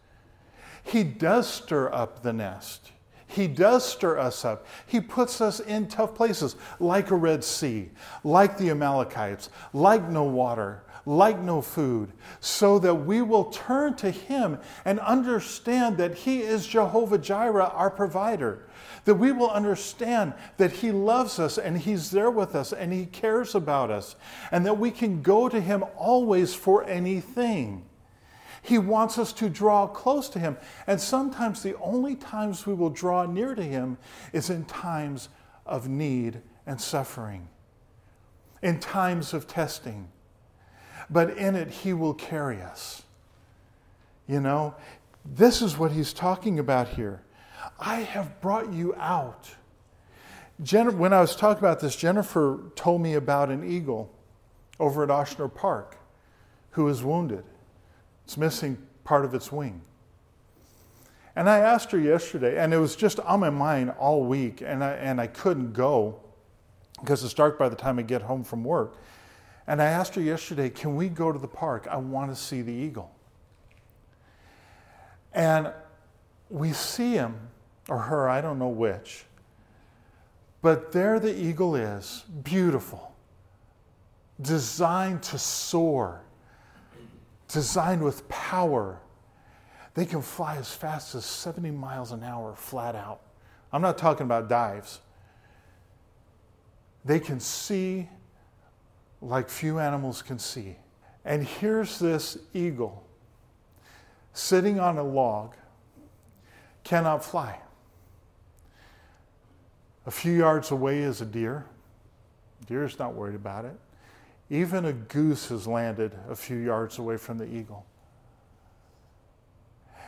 [0.84, 2.91] He does stir up the nest.
[3.28, 4.67] He does stir us up.
[4.86, 7.89] He puts us in tough places, like a Red Sea,
[8.23, 14.12] like the Amalekites, like no water, like no food, so that we will turn to
[14.12, 18.67] Him and understand that He is Jehovah Jireh, our provider.
[19.06, 23.06] That we will understand that He loves us and He's there with us and He
[23.06, 24.16] cares about us,
[24.52, 27.86] and that we can go to Him always for anything.
[28.62, 30.58] He wants us to draw close to Him.
[30.88, 33.98] And sometimes the only times we will draw near to Him
[34.32, 35.28] is in times
[35.66, 37.50] of need and suffering,
[38.62, 40.08] in times of testing.
[41.10, 43.04] But in it, He will carry us.
[44.28, 44.76] You know,
[45.26, 47.22] this is what He's talking about here.
[47.80, 49.49] I have brought you out.
[50.62, 54.12] Jen- when I was talking about this, Jennifer told me about an eagle
[54.80, 55.97] over at Ochsner Park
[56.71, 57.43] who is wounded.
[58.26, 59.82] It's missing part of its wing.
[61.36, 64.84] And I asked her yesterday, and it was just on my mind all week, and
[64.84, 66.19] I, and I couldn't go
[66.99, 68.95] because it's dark by the time I get home from work.
[69.65, 71.88] And I asked her yesterday, Can we go to the park?
[71.89, 73.12] I want to see the eagle.
[75.34, 75.71] And
[76.49, 77.36] we see him,
[77.89, 79.26] or her, I don't know which,
[80.62, 83.13] but there the eagle is, beautiful,
[84.41, 86.24] designed to soar
[87.54, 89.00] designed with power.
[89.93, 93.22] They can fly as fast as 70 miles an hour flat out.
[93.72, 95.00] I'm not talking about dives.
[97.06, 98.10] They can see
[99.22, 100.76] like few animals can see.
[101.24, 103.04] And here's this eagle
[104.34, 105.54] sitting on a log,
[106.84, 107.60] cannot fly.
[110.06, 111.66] A few yards away is a deer.
[112.68, 113.78] Deer's not worried about it.
[114.50, 117.86] Even a goose has landed a few yards away from the eagle.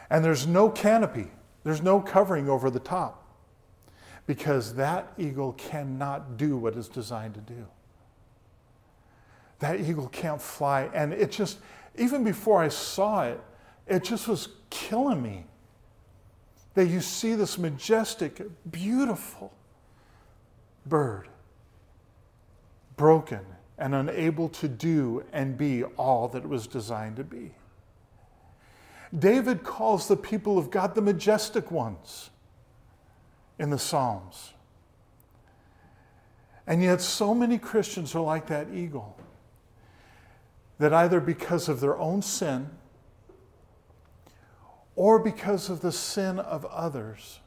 [0.10, 1.32] And there's no canopy,
[1.64, 3.24] there's no covering over the top
[4.28, 7.66] because that eagle cannot do what it's designed to do.
[9.60, 10.90] That eagle can't fly.
[10.94, 11.60] And it just,
[11.98, 13.40] even before I saw it,
[13.88, 15.46] it just was killing me.
[16.74, 19.54] That you see this majestic, beautiful
[20.86, 21.28] bird
[22.96, 23.42] broken
[23.78, 27.52] and unable to do and be all that it was designed to be.
[29.18, 32.30] David calls the people of God the majestic ones
[33.60, 34.54] in the Psalms.
[36.68, 39.18] And yet, so many Christians are like that eagle
[40.78, 42.70] that either because of their own sin
[44.96, 47.40] or because of the sin of others,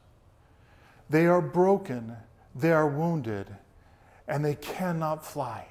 [1.09, 2.15] they are broken,
[2.55, 3.47] they are wounded,
[4.27, 5.67] and they cannot fly.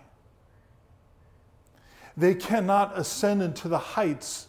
[2.16, 4.48] They cannot ascend into the heights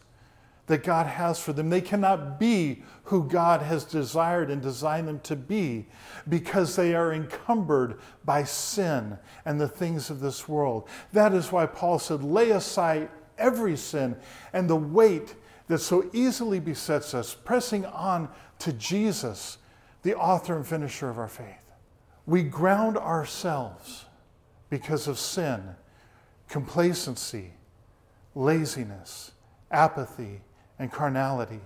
[0.69, 1.69] that God has for them.
[1.69, 5.87] They cannot be who God has desired and designed them to be
[6.27, 10.87] because they are encumbered by sin and the things of this world.
[11.11, 14.15] That is why Paul said, lay aside every sin
[14.53, 15.33] and the weight
[15.67, 19.57] that so easily besets us, pressing on to Jesus,
[20.03, 21.68] the author and finisher of our faith.
[22.29, 24.05] We ground ourselves
[24.69, 25.63] because of sin,
[26.47, 27.53] complacency,
[28.35, 29.31] laziness,
[29.71, 30.41] apathy,
[30.77, 31.61] and carnality.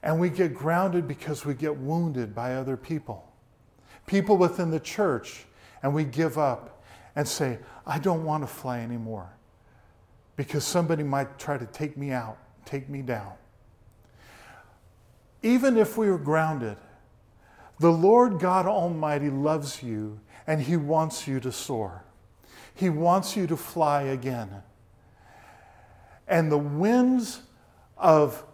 [0.00, 3.32] And we get grounded because we get wounded by other people,
[4.06, 5.44] people within the church,
[5.82, 6.84] and we give up
[7.16, 9.28] and say, I don't want to fly anymore
[10.36, 13.32] because somebody might try to take me out, take me down.
[15.42, 16.76] Even if we are grounded,
[17.82, 22.04] the Lord God Almighty loves you and He wants you to soar.
[22.72, 24.62] He wants you to fly again.
[26.28, 27.42] And the winds
[27.98, 28.44] of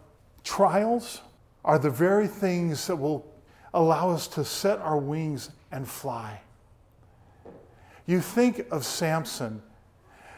[0.43, 1.21] trials
[1.63, 3.31] are the very things that will
[3.71, 6.41] allow us to set our wings and fly.
[8.07, 9.61] You think of Samson.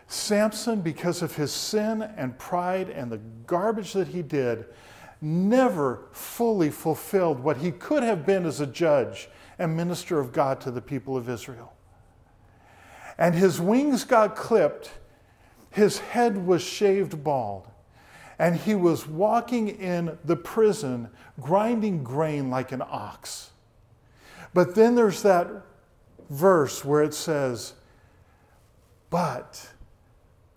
[0.07, 4.65] Samson, because of his sin and pride and the garbage that he did,
[5.21, 10.59] never fully fulfilled what he could have been as a judge and minister of God
[10.61, 11.73] to the people of Israel.
[13.17, 14.91] And his wings got clipped
[15.71, 17.67] his head was shaved bald,
[18.37, 21.09] and he was walking in the prison,
[21.39, 23.51] grinding grain like an ox.
[24.53, 25.49] But then there's that
[26.29, 27.73] verse where it says,
[29.09, 29.69] But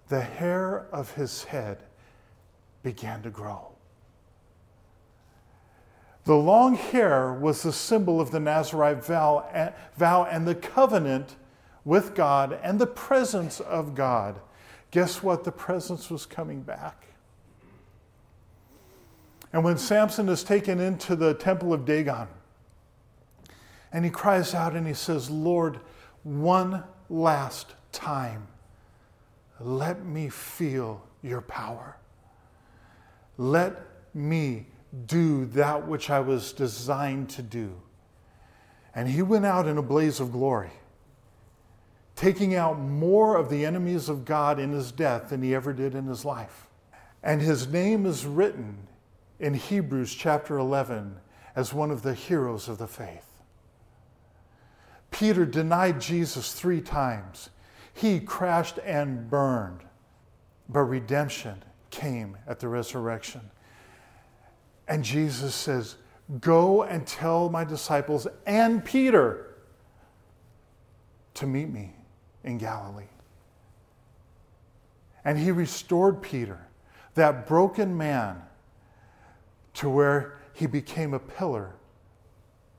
[0.09, 1.85] the hair of his head
[2.83, 3.74] began to grow.
[6.25, 9.45] The long hair was the symbol of the Nazarite vow,
[10.31, 11.37] and the covenant
[11.85, 14.41] with God and the presence of God.
[14.91, 15.45] Guess what?
[15.45, 17.09] The presence was coming back.
[19.53, 22.29] And when Samson is taken into the temple of Dagon,
[23.93, 25.79] and he cries out and he says, Lord,
[26.23, 28.49] one last time,
[29.61, 31.97] let me feel your power.
[33.37, 33.79] Let
[34.15, 34.67] me
[35.07, 37.81] do that which I was designed to do.
[38.95, 40.71] And he went out in a blaze of glory,
[42.15, 45.95] taking out more of the enemies of God in his death than he ever did
[45.95, 46.69] in his life.
[47.23, 48.87] And his name is written
[49.41, 51.17] in Hebrews chapter 11
[51.57, 53.27] as one of the heroes of the faith.
[55.11, 57.51] Peter denied Jesus three times.
[57.93, 59.81] He crashed and burned.
[60.69, 63.43] But redemption came at the resurrection.
[64.89, 65.97] And Jesus says,
[66.41, 69.55] Go and tell my disciples and Peter
[71.35, 71.95] to meet me
[72.45, 73.05] in Galilee.
[75.25, 76.67] And he restored Peter,
[77.15, 78.43] that broken man
[79.75, 81.75] to where he became a pillar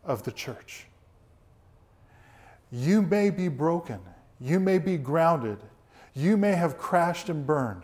[0.03, 0.85] of the church.
[2.71, 3.99] You may be broken,
[4.39, 5.59] you may be grounded,
[6.13, 7.83] you may have crashed and burned.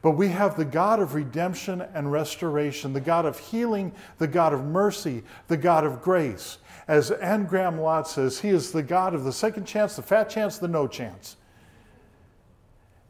[0.00, 4.52] But we have the God of redemption and restoration, the God of healing, the God
[4.52, 6.58] of mercy, the God of grace.
[6.86, 10.30] As Anne Graham Lotz says, He is the God of the second chance, the fat
[10.30, 11.36] chance, the no chance.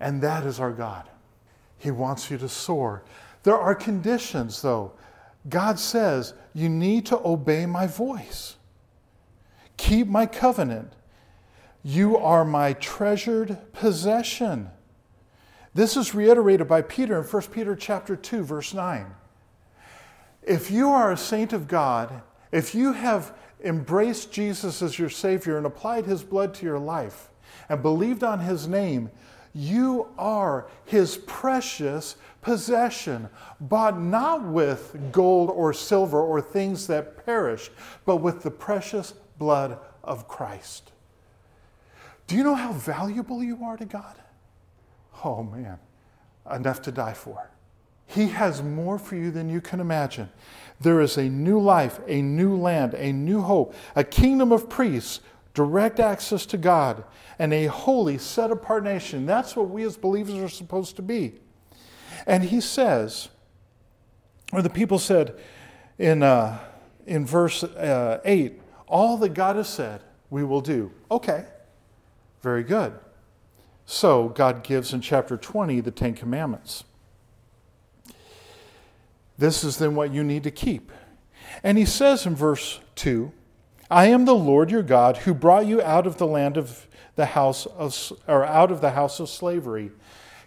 [0.00, 1.08] And that is our God.
[1.76, 3.04] He wants you to soar.
[3.42, 4.92] There are conditions, though.
[5.48, 8.56] God says, You need to obey my voice,
[9.76, 10.92] keep my covenant.
[11.84, 14.70] You are my treasured possession.
[15.74, 19.06] This is reiterated by Peter in 1 Peter chapter 2 verse 9.
[20.42, 25.56] If you are a saint of God, if you have embraced Jesus as your savior
[25.56, 27.28] and applied his blood to your life
[27.68, 29.10] and believed on his name,
[29.54, 33.28] you are his precious possession,
[33.60, 37.70] bought not with gold or silver or things that perish,
[38.04, 40.92] but with the precious blood of Christ.
[42.26, 44.16] Do you know how valuable you are to God?
[45.24, 45.78] Oh man,
[46.50, 47.50] enough to die for.
[48.06, 50.30] He has more for you than you can imagine.
[50.80, 55.20] There is a new life, a new land, a new hope, a kingdom of priests,
[55.52, 57.04] direct access to God,
[57.38, 59.26] and a holy, set apart nation.
[59.26, 61.34] That's what we as believers are supposed to be.
[62.26, 63.28] And he says,
[64.52, 65.38] or the people said
[65.98, 66.58] in, uh,
[67.06, 70.00] in verse uh, 8, all that God has said,
[70.30, 70.92] we will do.
[71.10, 71.44] Okay,
[72.40, 72.94] very good.
[73.90, 76.84] So God gives in chapter 20 the Ten Commandments.
[79.38, 80.92] This is then what you need to keep.
[81.62, 83.32] And he says in verse 2
[83.90, 86.86] I am the Lord your God who brought you out of the land of
[87.16, 89.90] the house of, or out of the house of slavery.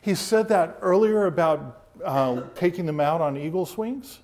[0.01, 4.19] He said that earlier about uh, taking them out on eagle's wings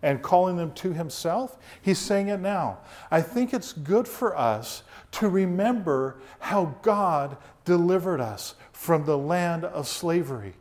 [0.00, 1.58] and calling them to himself.
[1.82, 2.78] He's saying it now.
[3.10, 9.62] I think it's good for us to remember how God delivered us from the land
[9.62, 10.54] of slavery.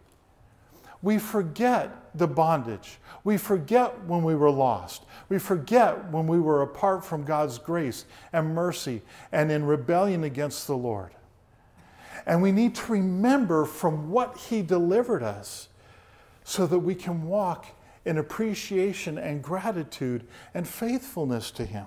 [1.01, 2.97] We forget the bondage.
[3.23, 5.05] We forget when we were lost.
[5.29, 8.03] We forget when we were apart from God's grace
[8.33, 11.11] and mercy and in rebellion against the Lord.
[12.25, 15.69] And we need to remember from what He delivered us
[16.43, 17.67] so that we can walk
[18.03, 21.85] in appreciation and gratitude and faithfulness to Him.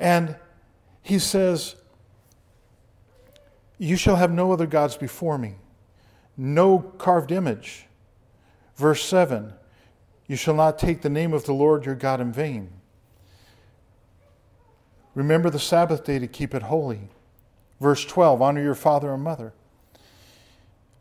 [0.00, 0.34] And
[1.00, 1.76] He says,
[3.82, 5.56] You shall have no other gods before me
[6.36, 7.86] no carved image.
[8.76, 9.54] Verse 7
[10.28, 12.70] You shall not take the name of the Lord your God in vain.
[15.16, 17.08] Remember the Sabbath day to keep it holy.
[17.80, 19.52] Verse 12 Honor your father and mother.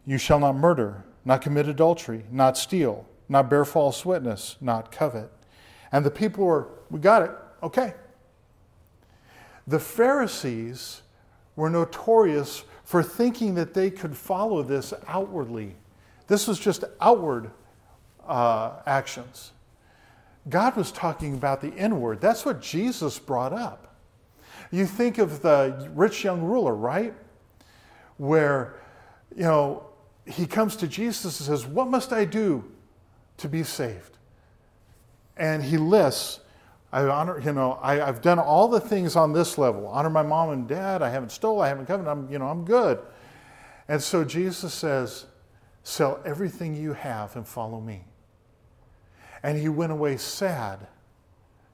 [0.03, 5.31] You shall not murder, not commit adultery, not steal, not bear false witness, not covet.
[5.91, 7.93] And the people were, We got it, okay.
[9.67, 11.03] The Pharisees
[11.55, 15.73] were notorious for thinking that they could follow this outwardly.
[16.27, 17.49] This was just outward
[18.27, 19.53] uh, actions.
[20.49, 22.19] God was talking about the inward.
[22.19, 23.95] That's what Jesus brought up.
[24.71, 27.13] You think of the rich young ruler, right?
[28.17, 28.75] Where,
[29.33, 29.85] you know,
[30.25, 32.69] he comes to Jesus and says, What must I do
[33.37, 34.17] to be saved?
[35.37, 36.40] And he lists,
[36.91, 39.87] I honor, you know, I, have done all the things on this level.
[39.87, 41.01] Honor my mom and dad.
[41.01, 41.61] I haven't stole.
[41.61, 42.07] I haven't coveted.
[42.07, 42.99] I'm, you know, I'm good.
[43.87, 45.25] And so Jesus says,
[45.83, 48.03] Sell everything you have and follow me.
[49.41, 50.87] And he went away sad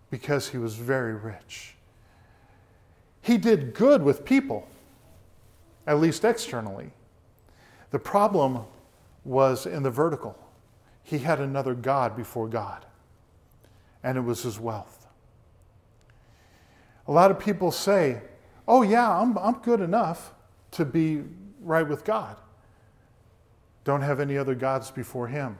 [0.09, 1.75] because he was very rich.
[3.21, 4.69] He did good with people,
[5.85, 6.91] at least externally.
[7.91, 8.63] The problem
[9.25, 10.37] was in the vertical.
[11.03, 12.85] He had another God before God,
[14.03, 14.96] and it was his wealth.
[17.07, 18.21] A lot of people say,
[18.67, 20.33] Oh, yeah, I'm, I'm good enough
[20.71, 21.23] to be
[21.61, 22.35] right with God.
[23.85, 25.57] Don't have any other gods before him.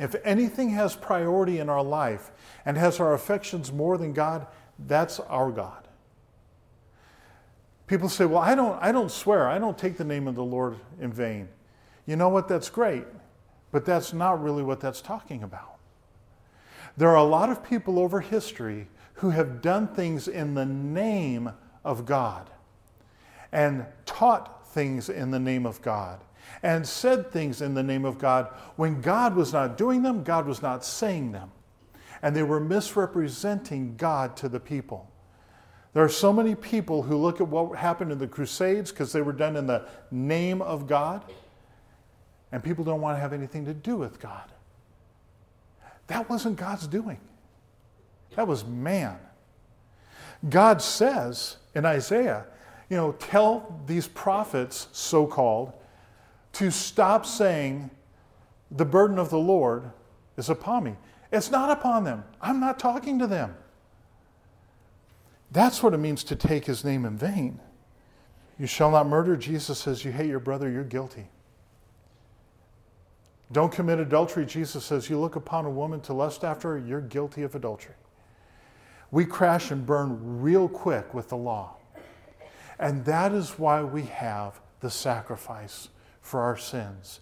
[0.00, 2.30] If anything has priority in our life
[2.64, 4.46] and has our affections more than God,
[4.86, 5.86] that's our God.
[7.86, 10.44] People say, Well, I don't, I don't swear, I don't take the name of the
[10.44, 11.48] Lord in vain.
[12.06, 12.48] You know what?
[12.48, 13.04] That's great,
[13.70, 15.76] but that's not really what that's talking about.
[16.96, 18.88] There are a lot of people over history
[19.18, 21.50] who have done things in the name
[21.84, 22.50] of God
[23.52, 26.20] and taught things in the name of God
[26.62, 30.46] and said things in the name of God when God was not doing them, God
[30.46, 31.50] was not saying them.
[32.22, 35.08] And they were misrepresenting God to the people.
[35.94, 39.22] There are so many people who look at what happened in the Crusades because they
[39.22, 41.24] were done in the name of God,
[42.52, 44.52] and people don't want to have anything to do with God.
[46.08, 47.20] That wasn't God's doing,
[48.38, 49.18] that was man.
[50.48, 52.46] God says in Isaiah,
[52.88, 55.72] you know, tell these prophets, so called,
[56.52, 57.90] to stop saying,
[58.70, 59.90] the burden of the Lord
[60.36, 60.94] is upon me.
[61.32, 62.22] It's not upon them.
[62.40, 63.56] I'm not talking to them.
[65.50, 67.58] That's what it means to take his name in vain.
[68.56, 69.36] You shall not murder.
[69.36, 71.26] Jesus says, You hate your brother, you're guilty.
[73.50, 74.46] Don't commit adultery.
[74.46, 77.96] Jesus says, You look upon a woman to lust after her, you're guilty of adultery.
[79.10, 81.76] We crash and burn real quick with the law.
[82.78, 85.88] And that is why we have the sacrifice
[86.20, 87.20] for our sins.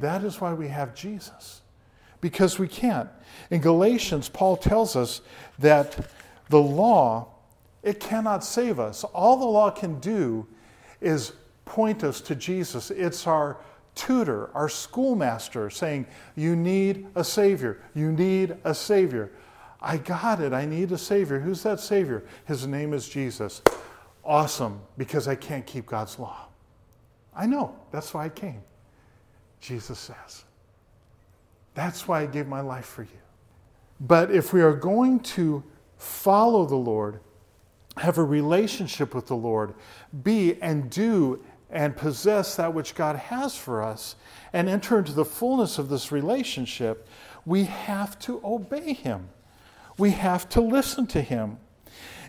[0.00, 1.62] That is why we have Jesus,
[2.20, 3.08] because we can't.
[3.50, 5.20] In Galatians, Paul tells us
[5.58, 6.08] that
[6.48, 7.28] the law,
[7.82, 9.04] it cannot save us.
[9.04, 10.46] All the law can do
[11.00, 11.32] is
[11.64, 12.90] point us to Jesus.
[12.90, 13.58] It's our
[13.94, 16.06] tutor, our schoolmaster saying,
[16.36, 17.82] You need a Savior.
[17.94, 19.30] You need a Savior.
[19.82, 20.52] I got it.
[20.52, 21.40] I need a Savior.
[21.40, 22.22] Who's that Savior?
[22.46, 23.60] His name is Jesus.
[24.24, 26.46] Awesome, because I can't keep God's law.
[27.34, 27.74] I know.
[27.90, 28.62] That's why I came.
[29.60, 30.44] Jesus says.
[31.74, 33.08] That's why I gave my life for you.
[34.00, 35.64] But if we are going to
[35.96, 37.20] follow the Lord,
[37.96, 39.74] have a relationship with the Lord,
[40.22, 44.14] be and do and possess that which God has for us,
[44.52, 47.08] and enter into the fullness of this relationship,
[47.46, 49.28] we have to obey Him.
[50.02, 51.58] We have to listen to Him.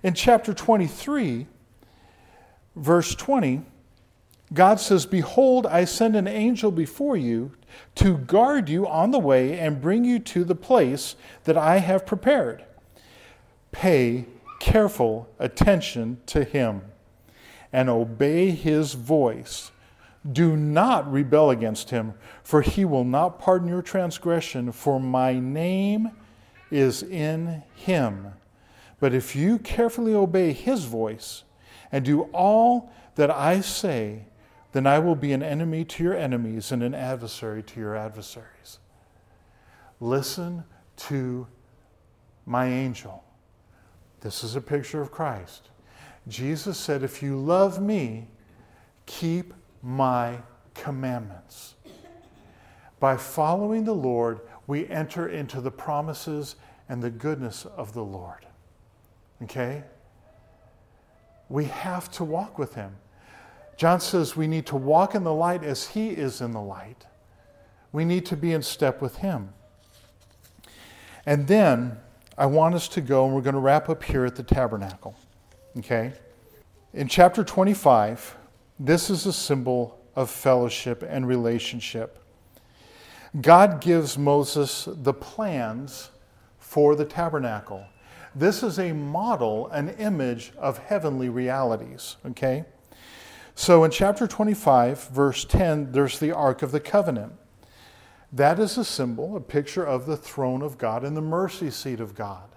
[0.04, 1.48] In chapter 23,
[2.76, 3.64] verse 20,
[4.54, 7.54] God says, Behold, I send an angel before you
[7.96, 11.16] to guard you on the way and bring you to the place
[11.46, 12.64] that I have prepared.
[13.72, 14.28] Pay
[14.60, 16.84] careful attention to him
[17.72, 19.72] and obey his voice.
[20.32, 22.14] Do not rebel against him,
[22.44, 26.12] for he will not pardon your transgression, for my name
[26.72, 28.34] is in him.
[29.00, 31.44] But if you carefully obey his voice
[31.92, 34.26] and do all that I say,
[34.72, 38.80] then I will be an enemy to your enemies and an adversary to your adversaries.
[40.00, 40.64] Listen
[40.96, 41.48] to
[42.46, 43.24] my angel.
[44.22, 45.70] This is a picture of Christ.
[46.28, 48.28] Jesus said, If you love me,
[49.06, 50.38] keep my
[50.74, 51.76] commandments.
[53.00, 56.56] By following the Lord, we enter into the promises
[56.90, 58.46] and the goodness of the Lord.
[59.44, 59.84] Okay?
[61.50, 62.96] We have to walk with him.
[63.76, 67.06] John says we need to walk in the light as he is in the light.
[67.92, 69.54] We need to be in step with him.
[71.26, 71.98] And then
[72.38, 75.16] I want us to go, and we're going to wrap up here at the tabernacle.
[75.78, 76.14] Okay?
[76.94, 78.36] In chapter 25,
[78.80, 82.23] this is a symbol of fellowship and relationship.
[83.42, 86.12] God gives Moses the plans
[86.60, 87.86] for the tabernacle.
[88.36, 92.66] This is a model, an image of heavenly realities, okay?
[93.56, 97.34] So in chapter 25, verse 10, there's the Ark of the Covenant.
[98.32, 102.00] That is a symbol, a picture of the throne of God and the mercy seat
[102.00, 102.53] of God.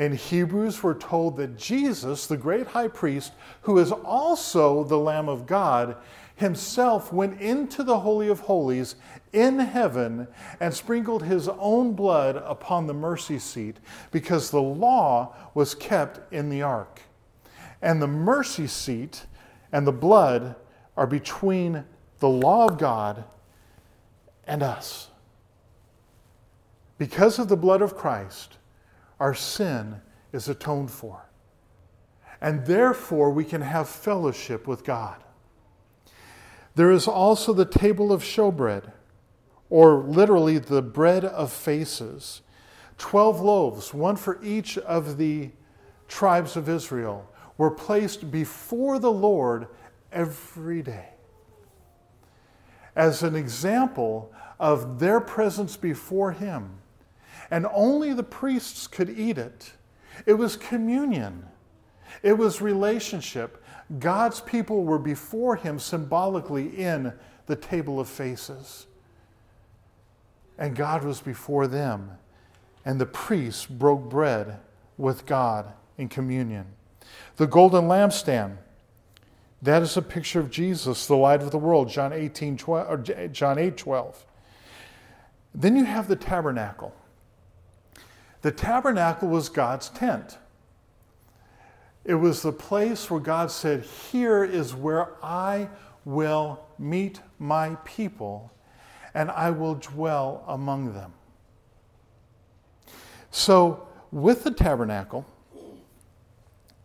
[0.00, 5.28] In Hebrews, we're told that Jesus, the great high priest, who is also the Lamb
[5.28, 5.98] of God,
[6.36, 8.94] himself went into the Holy of Holies
[9.34, 10.26] in heaven
[10.58, 13.76] and sprinkled his own blood upon the mercy seat
[14.10, 17.02] because the law was kept in the ark.
[17.82, 19.26] And the mercy seat
[19.70, 20.56] and the blood
[20.96, 21.84] are between
[22.20, 23.24] the law of God
[24.46, 25.10] and us.
[26.96, 28.56] Because of the blood of Christ,
[29.20, 30.00] our sin
[30.32, 31.30] is atoned for.
[32.40, 35.22] And therefore, we can have fellowship with God.
[36.74, 38.90] There is also the table of showbread,
[39.68, 42.40] or literally the bread of faces.
[42.98, 45.50] Twelve loaves, one for each of the
[46.08, 49.68] tribes of Israel, were placed before the Lord
[50.10, 51.10] every day
[52.96, 56.79] as an example of their presence before Him.
[57.50, 59.72] And only the priests could eat it.
[60.26, 61.46] It was communion,
[62.22, 63.62] it was relationship.
[63.98, 67.12] God's people were before Him symbolically in
[67.46, 68.86] the table of faces.
[70.58, 72.12] And God was before them.
[72.84, 74.60] And the priests broke bread
[74.96, 76.66] with God in communion.
[77.36, 78.58] The golden lampstand
[79.62, 83.28] that is a picture of Jesus, the light of the world, John 18, 12, or
[83.28, 84.24] John 8, 12.
[85.54, 86.94] Then you have the tabernacle.
[88.42, 90.38] The tabernacle was God's tent.
[92.04, 95.68] It was the place where God said, Here is where I
[96.04, 98.50] will meet my people,
[99.14, 101.12] and I will dwell among them.
[103.30, 105.26] So, with the tabernacle,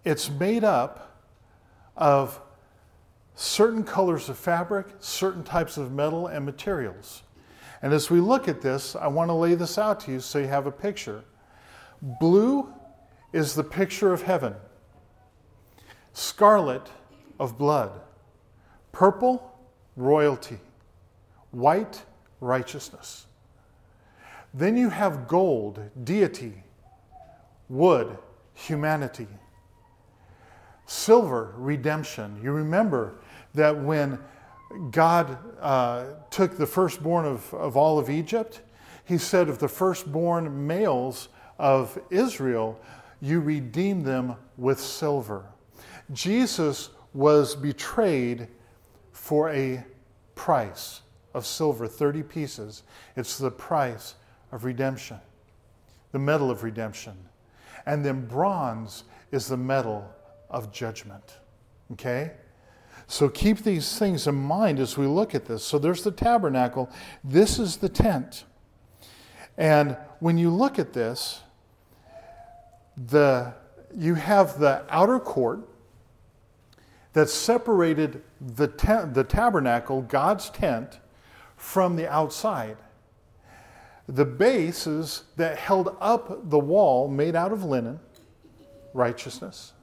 [0.03, 1.24] it's made up
[1.95, 2.39] of
[3.36, 7.24] certain colors of fabric, certain types of metal and materials.
[7.82, 10.39] And as we look at this, I want to lay this out to you so
[10.39, 11.24] you have a picture.
[12.06, 12.72] Blue
[13.34, 14.53] is the picture of heaven,
[16.14, 16.88] scarlet
[17.39, 17.99] of blood,
[18.91, 19.58] purple,
[19.95, 20.60] royalty,
[21.49, 22.03] white,
[22.39, 23.26] righteousness.
[24.53, 26.53] Then you have gold, deity,
[27.70, 28.20] wood,
[28.53, 29.28] humanity,
[30.86, 32.39] silver, redemption.
[32.43, 33.16] You remember
[33.56, 34.20] that when
[34.91, 38.62] God uh, took the firstborn of, of all of Egypt,
[39.06, 42.80] he said, Of the firstborn males of Israel,
[43.22, 45.45] you redeem them with silver.
[46.14, 48.47] Jesus was betrayed
[49.12, 49.84] for a
[50.36, 51.01] price
[51.34, 52.84] of silver, 30 pieces.
[53.16, 54.16] It's the price
[54.51, 55.20] of redemption,
[56.12, 57.18] the metal of redemption.
[57.86, 60.10] And then bronze is the metal
[60.49, 61.38] of judgment.
[61.93, 62.32] Okay?
[63.08, 65.64] So keep these things in mind as we look at this.
[65.64, 66.89] So there's the tabernacle.
[67.24, 68.45] This is the tent.
[69.58, 71.41] And when you look at this,
[72.98, 73.54] the,
[73.96, 75.68] you have the outer court
[77.14, 81.00] that separated the, tent, the tabernacle, God's tent,
[81.56, 82.78] from the outside.
[84.08, 88.00] The bases that held up the wall, made out of linen,
[88.93, 89.74] righteousness,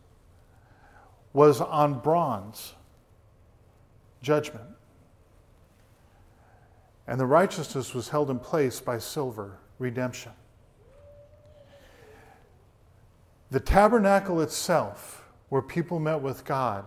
[1.32, 2.74] was on bronze
[4.20, 4.64] judgment.
[7.06, 10.32] And the righteousness was held in place by silver, redemption.
[13.52, 16.86] The tabernacle itself, where people met with God,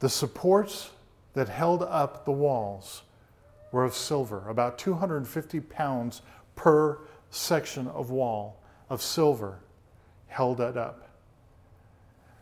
[0.00, 0.90] the supports
[1.34, 3.02] that held up the walls
[3.70, 6.22] were of silver, about 250 pounds
[6.56, 6.98] per
[7.30, 9.60] section of wall of silver
[10.26, 11.08] held it up.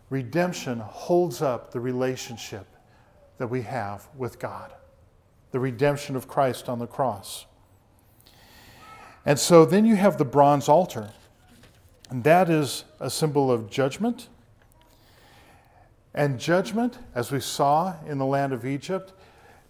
[0.09, 2.67] Redemption holds up the relationship
[3.37, 4.73] that we have with God,
[5.51, 7.45] the redemption of Christ on the cross.
[9.27, 11.11] And so then you have the bronze altar,
[12.11, 14.29] and that is a symbol of judgment.
[16.15, 19.13] And judgment, as we saw in the land of Egypt,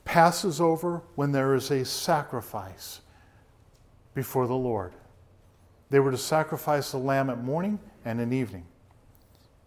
[0.05, 3.01] passes over when there is a sacrifice
[4.15, 4.93] before the Lord.
[5.91, 8.67] They were to sacrifice the lamb at morning and in evening,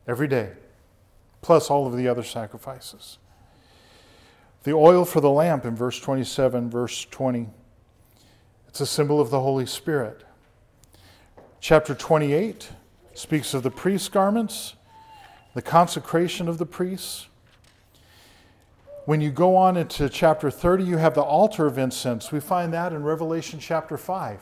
[0.07, 0.51] every day,
[1.41, 3.17] plus all of the other sacrifices.
[4.63, 7.47] The oil for the lamp in verse 27, verse 20.
[8.67, 10.23] It's a symbol of the Holy Spirit.
[11.61, 12.71] Chapter 28
[13.13, 14.73] speaks of the priest's garments,
[15.53, 17.27] the consecration of the priests.
[19.05, 22.31] When you go on into chapter 30, you have the altar of incense.
[22.31, 24.41] We find that in Revelation chapter 5.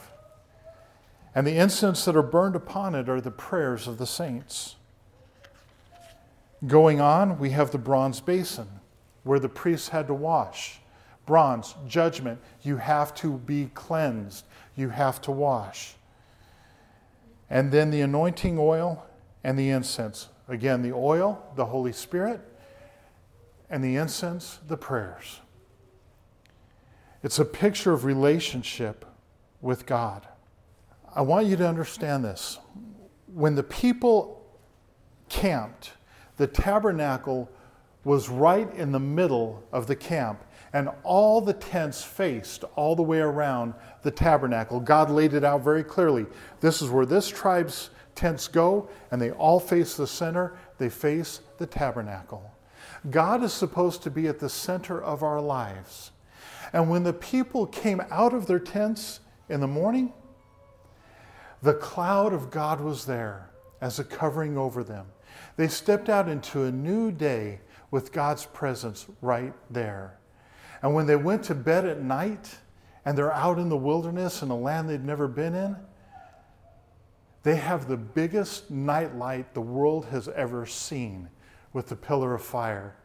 [1.35, 4.77] And the incense that are burned upon it are the prayers of the saints.
[6.65, 8.67] Going on, we have the bronze basin
[9.23, 10.79] where the priests had to wash.
[11.25, 14.45] Bronze, judgment, you have to be cleansed,
[14.77, 15.95] you have to wash.
[17.49, 19.05] And then the anointing oil
[19.43, 20.29] and the incense.
[20.47, 22.41] Again, the oil, the Holy Spirit,
[23.69, 25.39] and the incense, the prayers.
[27.21, 29.05] It's a picture of relationship
[29.61, 30.27] with God.
[31.13, 32.59] I want you to understand this.
[33.33, 34.45] When the people
[35.27, 35.93] camped,
[36.37, 37.49] the tabernacle
[38.03, 40.43] was right in the middle of the camp,
[40.73, 44.79] and all the tents faced all the way around the tabernacle.
[44.79, 46.25] God laid it out very clearly.
[46.59, 51.41] This is where this tribe's tents go, and they all face the center, they face
[51.57, 52.51] the tabernacle.
[53.09, 56.11] God is supposed to be at the center of our lives.
[56.73, 60.13] And when the people came out of their tents in the morning,
[61.61, 63.49] the cloud of God was there
[63.81, 65.07] as a covering over them.
[65.55, 67.61] They stepped out into a new day
[67.91, 70.18] with God's presence right there.
[70.81, 72.57] And when they went to bed at night
[73.05, 75.75] and they're out in the wilderness in a land they'd never been in,
[77.43, 81.29] they have the biggest nightlight the world has ever seen
[81.73, 82.95] with the pillar of fire.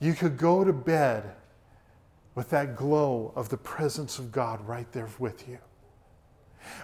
[0.00, 1.34] You could go to bed
[2.34, 5.58] with that glow of the presence of God right there with you.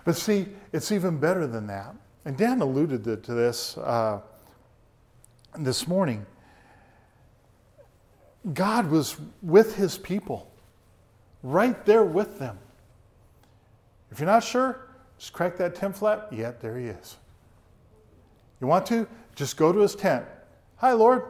[0.05, 1.95] But see, it's even better than that.
[2.25, 4.21] And Dan alluded to, this uh,
[5.59, 6.27] this morning.
[8.53, 10.51] God was with his people,
[11.43, 12.59] right there with them.
[14.11, 14.89] If you're not sure,
[15.19, 16.29] just crack that tent flap.
[16.31, 17.17] Yep, there he is.
[18.61, 19.09] You want to?
[19.35, 20.25] Just go to his tent.
[20.77, 21.25] Hi, Lord.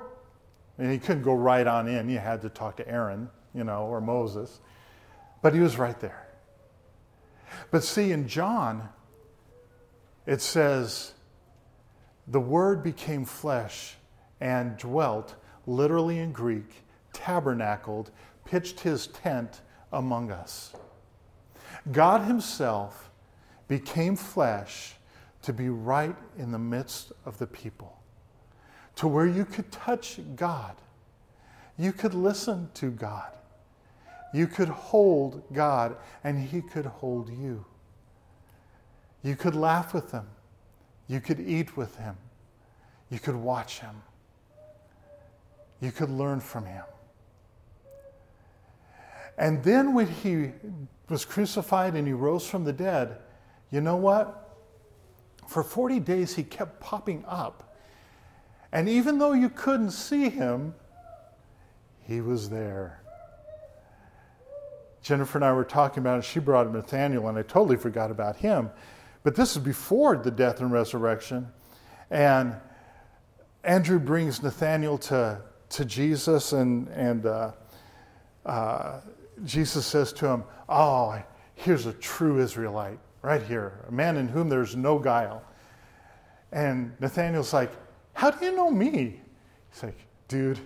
[0.79, 2.09] And he couldn't go right on in.
[2.09, 4.61] You had to talk to Aaron, you know, or Moses.
[5.41, 6.27] But he was right there.
[7.71, 8.89] But see, in John,
[10.27, 11.13] it says,
[12.27, 13.95] the Word became flesh
[14.41, 15.37] and dwelt,
[15.67, 16.84] literally in Greek,
[17.15, 18.11] tabernacled,
[18.45, 19.63] pitched his tent
[19.93, 20.75] among us.
[21.93, 23.11] God Himself
[23.69, 24.95] became flesh
[25.43, 28.01] to be right in the midst of the people,
[28.97, 30.75] to where you could touch God,
[31.79, 33.31] you could listen to God,
[34.33, 37.65] you could hold God, and He could hold you.
[39.23, 40.27] You could laugh with Him,
[41.09, 42.17] you could eat with Him,
[43.11, 44.03] you could watch Him,
[45.81, 46.85] you could learn from Him.
[49.37, 50.53] And then when he
[51.09, 53.19] was crucified and he rose from the dead,
[53.71, 54.57] you know what?
[55.49, 57.77] For 40 days he kept popping up.
[58.73, 60.75] And even though you couldn't see him,
[62.07, 63.01] he was there.
[65.03, 66.25] Jennifer and I were talking about it.
[66.25, 68.71] She brought Nathaniel, and I totally forgot about him.
[69.23, 71.49] But this is before the death and resurrection.
[72.11, 72.57] And
[73.63, 77.53] Andrew brings Nathaniel to, to Jesus, and, and uh,
[78.47, 79.01] uh,
[79.45, 81.21] Jesus says to him, Oh,
[81.55, 85.43] here's a true Israelite right here, a man in whom there's no guile.
[86.53, 87.73] And Nathaniel's like,
[88.13, 89.21] How do you know me?
[89.73, 90.61] He's like, Dude,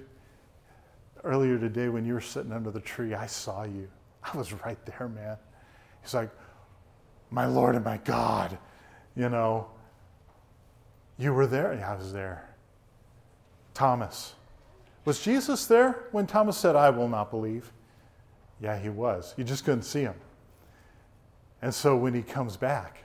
[1.25, 3.89] earlier today when you were sitting under the tree, I saw you.
[4.23, 5.37] I was right there, man.
[6.03, 6.31] He's like,
[7.31, 8.59] My Lord and my God,
[9.17, 9.69] you know,
[11.19, 11.75] you were there?
[11.75, 12.49] Yeah, I was there.
[13.75, 14.35] Thomas.
[15.05, 17.73] Was Jesus there when Thomas said, I will not believe?
[18.61, 19.35] Yeah, he was.
[19.37, 20.15] You just couldn't see him.
[21.63, 22.99] And so when he comes back,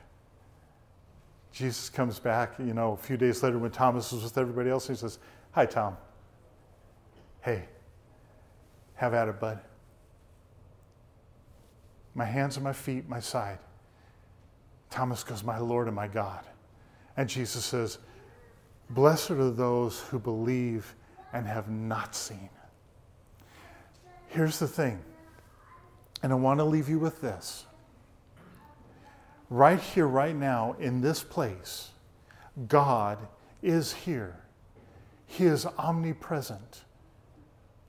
[1.52, 4.88] Jesus comes back, you know, a few days later when Thomas was with everybody else,
[4.88, 5.20] he says,
[5.52, 5.98] Hi, Tom.
[7.42, 7.66] Hey,
[8.96, 9.60] have at it, bud.
[12.16, 13.60] My hands and my feet, my side.
[14.90, 16.44] Thomas goes, My Lord and my God.
[17.18, 18.00] And Jesus says,
[18.90, 20.96] Blessed are those who believe
[21.34, 22.50] and have not seen.
[24.28, 25.00] Here's the thing
[26.24, 27.66] and I want to leave you with this.
[29.50, 31.90] Right here, right now, in this place,
[32.68, 33.20] God
[33.62, 34.38] is here.
[35.26, 36.86] He is omnipresent,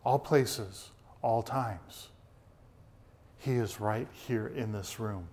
[0.05, 0.91] all places,
[1.23, 2.09] all times.
[3.39, 5.29] He is right here in this room.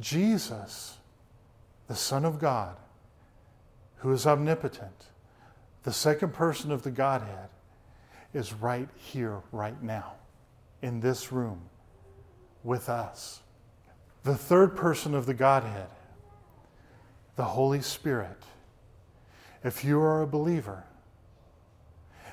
[0.00, 0.98] Jesus,
[1.86, 2.76] the Son of God,
[3.98, 5.06] who is omnipotent,
[5.84, 7.48] the second person of the Godhead,
[8.34, 10.14] is right here, right now
[10.82, 11.62] in this room
[12.62, 13.40] with us.
[14.24, 15.88] The third person of the Godhead,
[17.36, 18.42] the Holy Spirit,
[19.64, 20.84] if you are a believer,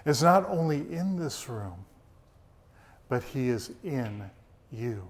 [0.05, 1.85] is not only in this room,
[3.09, 4.29] but he is in
[4.71, 5.07] you.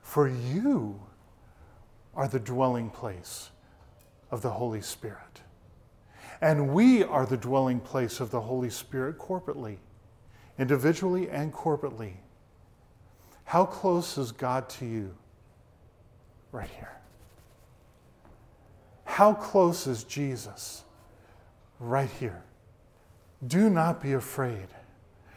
[0.00, 1.00] For you
[2.14, 3.50] are the dwelling place
[4.30, 5.42] of the Holy Spirit.
[6.40, 9.78] And we are the dwelling place of the Holy Spirit corporately
[10.58, 12.14] individually and corporately.
[13.44, 15.14] How close is God to you?
[16.52, 16.96] Right here.
[19.04, 20.84] How close is Jesus?
[21.80, 22.42] Right here.
[23.46, 24.66] Do not be afraid,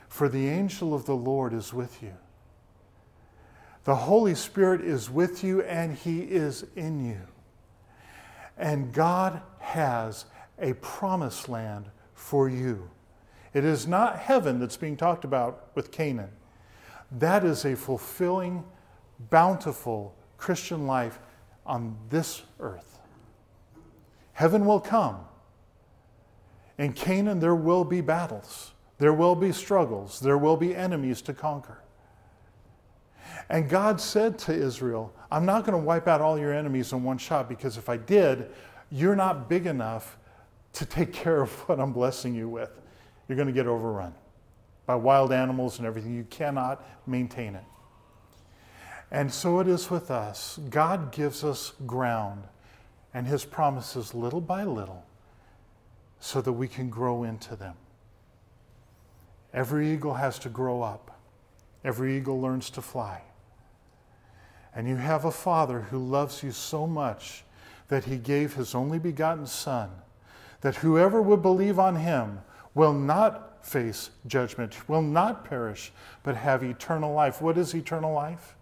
[0.08, 2.14] for the angel of the Lord is with you.
[3.84, 7.22] The Holy Spirit is with you and He is in you.
[8.58, 10.26] And God has
[10.60, 12.90] a promised land for you.
[13.54, 16.32] It is not heaven that's being talked about with Canaan.
[17.12, 18.64] That is a fulfilling,
[19.30, 21.20] bountiful Christian life
[21.66, 23.00] on this earth.
[24.34, 25.26] Heaven will come.
[26.78, 31.34] In Canaan, there will be battles, there will be struggles, there will be enemies to
[31.34, 31.80] conquer.
[33.50, 37.04] And God said to Israel, I'm not going to wipe out all your enemies in
[37.04, 38.50] one shot because if I did,
[38.90, 40.18] you're not big enough
[40.74, 42.81] to take care of what I'm blessing you with.
[43.32, 44.14] You're going to get overrun
[44.86, 46.14] by wild animals and everything.
[46.14, 47.64] You cannot maintain it.
[49.10, 50.60] And so it is with us.
[50.70, 52.44] God gives us ground
[53.14, 55.06] and his promises little by little
[56.20, 57.76] so that we can grow into them.
[59.54, 61.18] Every eagle has to grow up,
[61.86, 63.22] every eagle learns to fly.
[64.76, 67.46] And you have a Father who loves you so much
[67.88, 69.90] that he gave his only begotten Son,
[70.60, 72.40] that whoever would believe on him
[72.74, 75.92] will not face judgment, will not perish,
[76.24, 77.42] but have eternal life.
[77.42, 78.56] What is eternal life?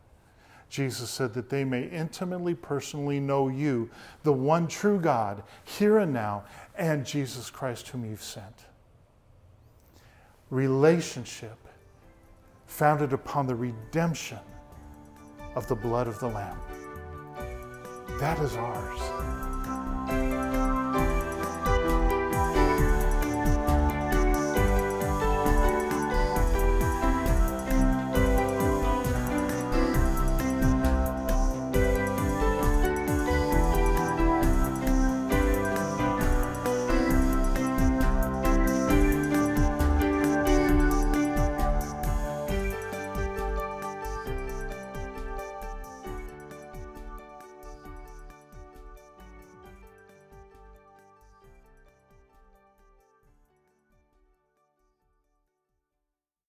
[0.70, 3.89] Jesus said that they may intimately, personally know you,
[4.24, 6.43] the one true God, here and now,
[6.78, 8.66] and Jesus Christ, whom you've sent.
[10.51, 11.57] Relationship
[12.68, 14.39] founded upon the redemption
[15.55, 16.57] of the blood of the Lamb.
[18.20, 19.49] That is ours.